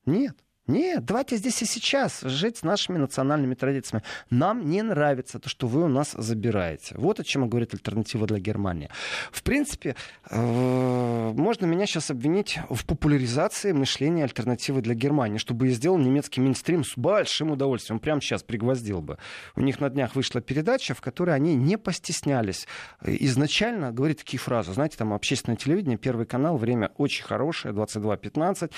[0.05, 0.37] Нет.
[0.71, 4.03] Нет, давайте здесь и сейчас жить с нашими национальными традициями.
[4.29, 6.95] Нам не нравится то, что вы у нас забираете.
[6.97, 8.89] Вот о чем говорит альтернатива для Германии.
[9.33, 9.97] В принципе,
[10.29, 16.39] э, можно меня сейчас обвинить в популяризации мышления альтернативы для Германии, чтобы я сделал немецкий
[16.39, 17.99] минстрим с большим удовольствием.
[17.99, 19.17] Прямо сейчас пригвоздил бы.
[19.57, 22.65] У них на днях вышла передача, в которой они не постеснялись
[23.05, 24.71] изначально говорить такие фразы.
[24.71, 28.71] Знаете, там общественное телевидение, Первый канал, время очень хорошее, 22.15.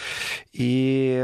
[0.53, 1.23] И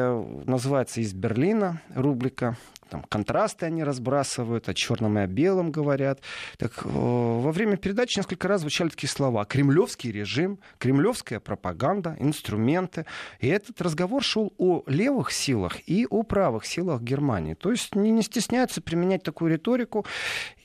[0.59, 2.57] называется «Из Берлина» рубрика.
[2.89, 6.19] Там контрасты они разбрасывают, о черном и о белом говорят.
[6.57, 9.45] Так, во время передачи несколько раз звучали такие слова.
[9.45, 13.05] Кремлевский режим, кремлевская пропаганда, инструменты.
[13.39, 17.53] И этот разговор шел о левых силах и о правых силах Германии.
[17.53, 20.05] То есть не, не стесняются применять такую риторику.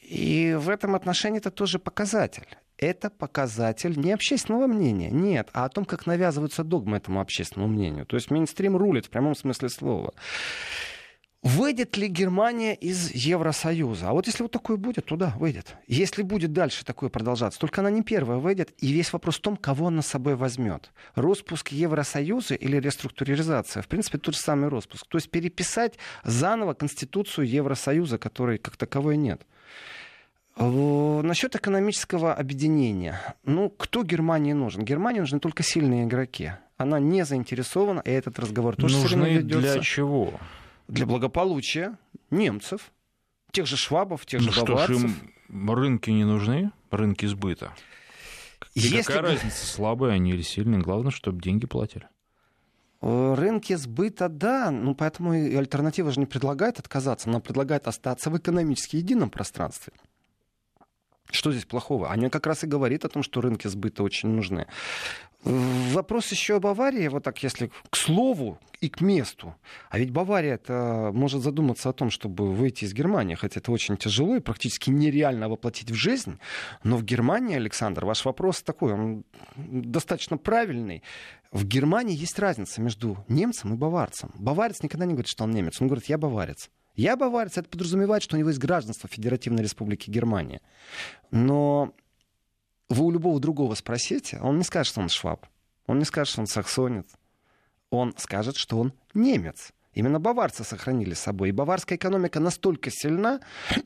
[0.05, 2.47] И в этом отношении это тоже показатель
[2.79, 8.07] это показатель не общественного мнения, нет, а о том, как навязываются догмы этому общественному мнению.
[8.07, 10.13] То есть мейнстрим рулит в прямом смысле слова.
[11.45, 14.09] Выйдет ли Германия из Евросоюза?
[14.09, 15.77] А вот если вот такое будет, то да, выйдет.
[15.87, 19.59] Если будет дальше такое продолжаться, только она не первая выйдет, и весь вопрос в том,
[19.59, 20.91] кого она с собой возьмет.
[21.15, 23.83] Распуск Евросоюза или реструктуризация?
[23.83, 25.07] В принципе, тот же самый распуск.
[25.07, 29.43] То есть переписать заново Конституцию Евросоюза, которой как таковой нет.
[30.57, 33.21] Насчет экономического объединения.
[33.45, 34.83] Ну, кто Германии нужен?
[34.83, 36.53] Германии нужны только сильные игроки.
[36.79, 39.75] Она не заинтересована, и этот разговор тоже Нужны ведется.
[39.75, 40.41] для чего?
[40.89, 41.99] Для благополучия
[42.31, 42.93] немцев,
[43.53, 45.01] тех же швабов, тех ну же что баварцев.
[45.01, 45.05] Ж,
[45.49, 47.75] им рынки не нужны, рынки сбыта.
[48.75, 49.03] И Если...
[49.03, 50.81] какая разница, слабые они или сильные?
[50.81, 52.09] Главное, чтобы деньги платили.
[53.01, 58.39] Рынки сбыта, да, ну поэтому и альтернатива же не предлагает отказаться, она предлагает остаться в
[58.39, 59.93] экономически едином пространстве.
[61.31, 62.11] Что здесь плохого?
[62.11, 64.67] Они как раз и говорит о том, что рынки сбыта очень нужны.
[65.45, 69.55] Вопрос еще об аварии, вот так если к слову и к месту.
[69.91, 73.99] А ведь Бавария это может задуматься о том, чтобы выйти из Германии, хотя это очень
[73.99, 76.39] тяжело и практически нереально воплотить в жизнь.
[76.83, 79.25] Но в Германии, Александр, ваш вопрос такой, он
[79.57, 81.03] достаточно правильный.
[81.53, 84.31] В Германии есть разница между немцем и баварцем.
[84.39, 86.71] Баварец никогда не говорит, что он немец, он говорит, я баварец.
[86.97, 90.61] Я баварец, это подразумевает, что у него есть гражданство Федеративной Республики Германия.
[91.31, 91.93] Но
[92.89, 95.47] вы у любого другого спросите, он не скажет, что он шваб.
[95.87, 97.07] Он не скажет, что он саксонец.
[97.91, 99.73] Он скажет, что он немец.
[99.95, 101.51] Именно баварцы сохранили с собой.
[101.51, 103.41] И баварская экономика настолько сильна,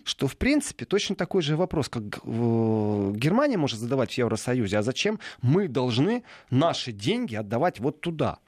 [0.04, 4.78] что, в принципе, точно такой же вопрос, как э, Германия может задавать в Евросоюзе.
[4.78, 8.38] А зачем мы должны наши деньги отдавать вот туда,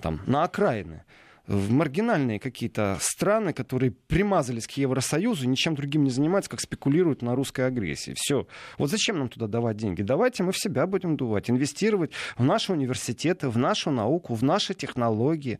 [0.00, 1.04] там, на окраины?
[1.48, 7.34] В маргинальные какие-то страны, которые примазались к Евросоюзу, ничем другим не занимаются, как спекулируют на
[7.34, 8.14] русской агрессии.
[8.16, 8.46] Все.
[8.76, 10.02] Вот зачем нам туда давать деньги?
[10.02, 14.74] Давайте мы в себя будем дувать, инвестировать в наши университеты, в нашу науку, в наши
[14.74, 15.58] технологии.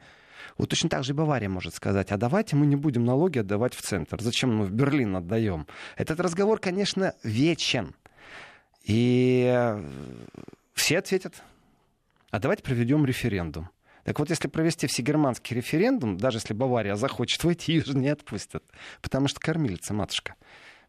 [0.58, 3.74] Вот точно так же и Бавария может сказать, а давайте мы не будем налоги отдавать
[3.74, 4.20] в центр.
[4.20, 5.66] Зачем мы в Берлин отдаем?
[5.96, 7.94] Этот разговор, конечно, вечен.
[8.84, 9.82] И э,
[10.74, 11.42] все ответят,
[12.30, 13.70] а давайте проведем референдум.
[14.08, 18.64] Так вот, если провести всегерманский референдум, даже если Бавария захочет войти, ее же не отпустят.
[19.02, 20.34] Потому что кормилица, матушка.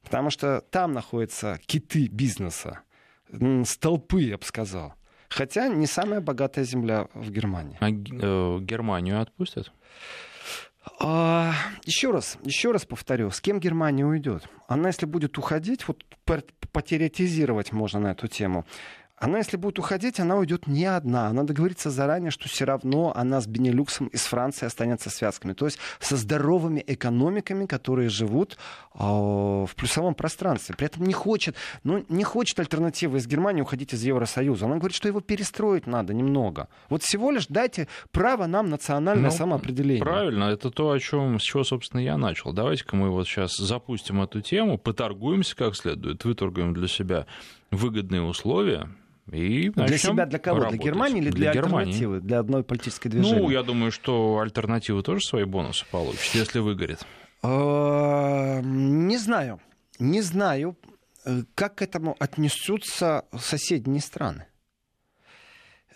[0.04, 2.80] Потому что там находятся киты бизнеса.
[3.66, 4.94] Столпы, я бы сказал.
[5.28, 7.78] Хотя не самая богатая земля в Германии.
[7.82, 9.74] А э, Германию отпустят?
[11.02, 11.52] А,
[11.84, 14.48] еще раз, еще раз повторю, с кем Германия уйдет?
[14.70, 16.06] Она, если будет уходить, вот
[16.72, 18.66] потериатизировать можно на эту тему,
[19.20, 21.28] она, если будет уходить, она уйдет не одна.
[21.28, 25.54] Она договорится заранее, что все равно она с Бенилюксом и с Францией останется связками.
[25.54, 28.58] То есть со здоровыми экономиками, которые живут
[28.94, 30.76] э, в плюсовом пространстве.
[30.76, 34.66] При этом не хочет, ну, не хочет альтернативы из Германии уходить из Евросоюза.
[34.66, 36.70] Она говорит, что его перестроить надо немного.
[36.90, 40.04] Вот всего лишь дайте право нам национальное ну, самоопределение.
[40.04, 42.54] Правильно, это то, о чем, с чего, собственно, я начал.
[42.54, 47.26] Давайте-ка мы вот сейчас запустим эту тему, поторгуемся как следует, выторгуем для себя
[47.72, 48.90] выгодные условия,
[49.34, 50.60] и для себя, для кого?
[50.60, 50.82] Работать.
[50.82, 52.20] Для Германии или для, для альтернативы?
[52.22, 53.42] Для одной политической движения?
[53.42, 57.06] Ну, я думаю, что альтернатива тоже свои бонусы получит, если выгорит.
[57.42, 59.60] А, не знаю.
[60.00, 60.78] Не знаю,
[61.26, 64.46] э, как к этому отнесутся соседние страны.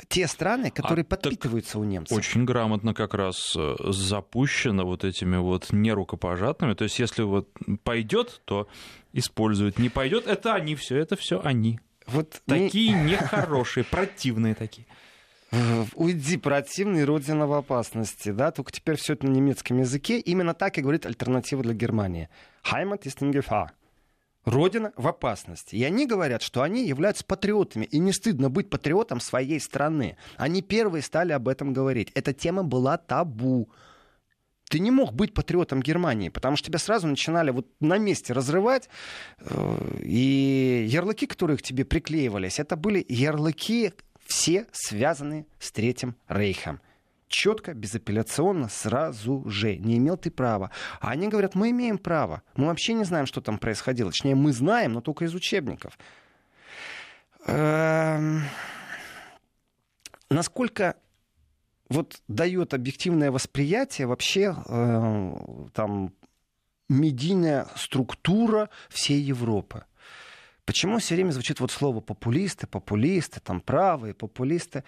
[0.07, 2.17] Те страны, которые а, подпитываются у немцев.
[2.17, 6.73] Очень грамотно как раз э, запущено вот этими вот нерукопожатными.
[6.73, 7.49] То есть, если вот
[7.84, 8.67] пойдет, то
[9.13, 9.79] используют.
[9.79, 11.79] Не пойдет, это они все, это все они.
[12.07, 13.11] Вот такие не...
[13.11, 14.85] нехорошие, противные такие.
[15.95, 20.19] Уйди, противный, родина в опасности, да, только теперь все это на немецком языке.
[20.19, 22.29] Именно так и говорит альтернатива для Германии.
[22.71, 23.69] Heimat ist in Gefahr.
[24.45, 25.75] Родина в опасности.
[25.75, 27.85] И они говорят, что они являются патриотами.
[27.85, 30.17] И не стыдно быть патриотом своей страны.
[30.37, 32.11] Они первые стали об этом говорить.
[32.13, 33.69] Эта тема была табу.
[34.74, 38.89] Ты не мог быть патриотом Германии, потому что тебя сразу начинали вот на месте разрывать.
[39.38, 43.93] Э, и ярлыки, которые к тебе приклеивались, это были ярлыки
[44.26, 46.82] все связанные с Третьим Рейхом
[47.28, 49.78] четко, безапелляционно, сразу же.
[49.78, 50.71] Не имел ты права.
[50.99, 52.41] А они говорят, мы имеем право.
[52.55, 54.09] Мы вообще не знаем, что там происходило.
[54.09, 55.99] Точнее, мы знаем, но только из учебников.
[57.45, 58.41] Эм...
[60.30, 60.95] Насколько
[61.93, 66.13] вот дает объективное восприятие вообще э, там
[66.89, 69.85] медийная структура всей Европы.
[70.65, 74.83] Почему все время звучит вот слово популисты, популисты, там правые, популисты?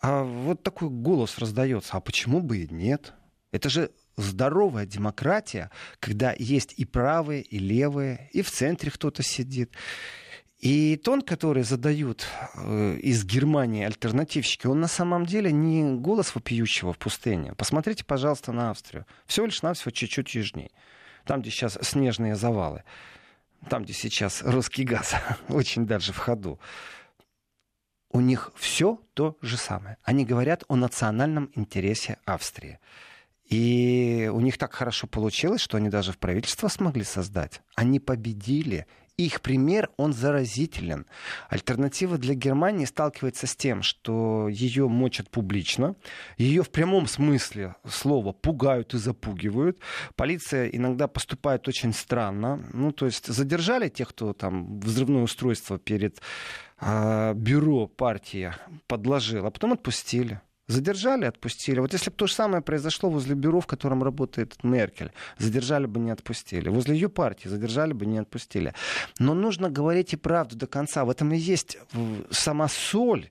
[0.00, 1.96] А вот такой голос раздается.
[1.96, 3.14] А почему бы и нет?
[3.50, 9.72] Это же здоровая демократия, когда есть и правые, и левые, и в центре кто-то сидит.
[10.64, 16.94] И тон, который задают э, из Германии альтернативщики, он на самом деле не голос вопиющего
[16.94, 17.52] в пустыне.
[17.52, 19.04] Посмотрите, пожалуйста, на Австрию.
[19.26, 20.70] Всего лишь навсего чуть-чуть южнее.
[21.26, 22.82] Там, где сейчас снежные завалы.
[23.68, 25.14] Там, где сейчас русский газ.
[25.48, 26.58] Очень даже в ходу
[28.14, 29.98] у них все то же самое.
[30.04, 32.78] Они говорят о национальном интересе Австрии.
[33.44, 37.60] И у них так хорошо получилось, что они даже в правительство смогли создать.
[37.74, 38.86] Они победили.
[39.16, 41.06] Их пример, он заразителен.
[41.48, 45.94] Альтернатива для Германии сталкивается с тем, что ее мочат публично,
[46.36, 49.78] ее в прямом смысле слова пугают и запугивают.
[50.16, 52.64] Полиция иногда поступает очень странно.
[52.72, 56.20] Ну, то есть задержали тех, кто там взрывное устройство перед
[56.80, 58.52] а, бюро партии
[58.88, 60.40] подложил, а потом отпустили.
[60.66, 61.78] Задержали, отпустили.
[61.78, 66.00] Вот если бы то же самое произошло возле бюро, в котором работает Меркель, задержали бы,
[66.00, 66.70] не отпустили.
[66.70, 68.72] Возле ее партии задержали бы, не отпустили.
[69.18, 71.04] Но нужно говорить и правду до конца.
[71.04, 71.76] В этом и есть
[72.30, 73.28] сама соль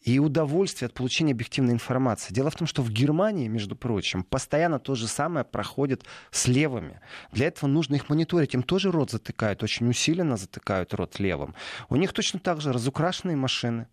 [0.00, 2.32] и удовольствие от получения объективной информации.
[2.32, 7.00] Дело в том, что в Германии, между прочим, постоянно то же самое проходит с левыми.
[7.32, 8.54] Для этого нужно их мониторить.
[8.54, 11.54] Им тоже рот затыкают, очень усиленно затыкают рот левым.
[11.90, 13.86] У них точно так же разукрашенные машины.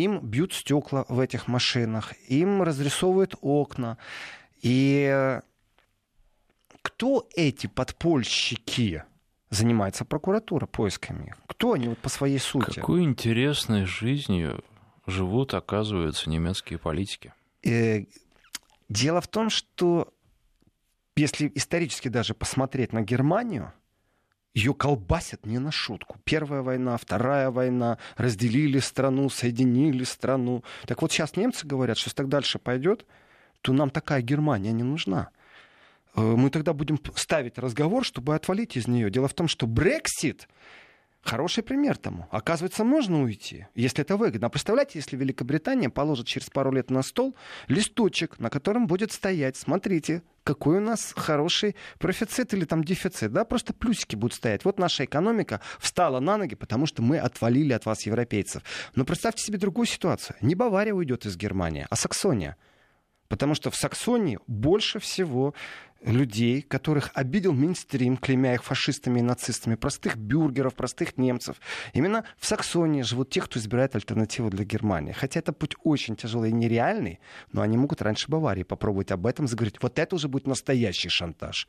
[0.00, 3.98] Им бьют стекла в этих машинах, им разрисовывают окна.
[4.62, 5.38] И
[6.80, 9.04] кто эти подпольщики?
[9.50, 11.34] Занимается прокуратура поисками.
[11.46, 12.76] Кто они вот по своей сути?
[12.80, 14.64] Какой интересной жизнью
[15.06, 17.34] живут, оказывается, немецкие политики.
[17.62, 18.04] Э,
[18.88, 20.14] дело в том, что
[21.14, 23.72] если исторически даже посмотреть на Германию,
[24.54, 26.16] ее колбасят не на шутку.
[26.24, 30.64] Первая война, вторая война, разделили страну, соединили страну.
[30.86, 33.06] Так вот сейчас немцы говорят, что если так дальше пойдет,
[33.62, 35.30] то нам такая Германия не нужна.
[36.16, 39.10] Э, мы тогда будем ставить разговор, чтобы отвалить из нее.
[39.10, 40.48] Дело в том, что Брексит
[41.22, 42.26] Хороший пример тому.
[42.30, 44.46] Оказывается, можно уйти, если это выгодно.
[44.46, 47.36] А представляете, если Великобритания положит через пару лет на стол
[47.68, 53.44] листочек, на котором будет стоять, смотрите, какой у нас хороший профицит или там дефицит, да,
[53.44, 54.64] просто плюсики будут стоять.
[54.64, 58.62] Вот наша экономика встала на ноги, потому что мы отвалили от вас, европейцев.
[58.94, 60.36] Но представьте себе другую ситуацию.
[60.40, 62.56] Не Бавария уйдет из Германии, а Саксония.
[63.28, 65.54] Потому что в Саксонии больше всего
[66.02, 71.56] людей, которых обидел Минстрим, клеймя их фашистами и нацистами, простых бюргеров, простых немцев.
[71.92, 75.12] Именно в Саксонии живут те, кто избирает альтернативу для Германии.
[75.12, 77.20] Хотя это путь очень тяжелый и нереальный,
[77.52, 79.82] но они могут раньше Баварии попробовать об этом заговорить.
[79.82, 81.68] Вот это уже будет настоящий шантаж.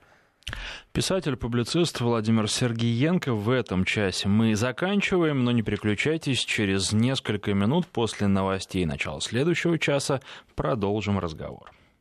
[0.92, 8.28] Писатель-публицист Владимир Сергеенко в этом часе мы заканчиваем, но не переключайтесь, через несколько минут после
[8.28, 10.20] новостей начала следующего часа
[10.56, 11.72] продолжим разговор.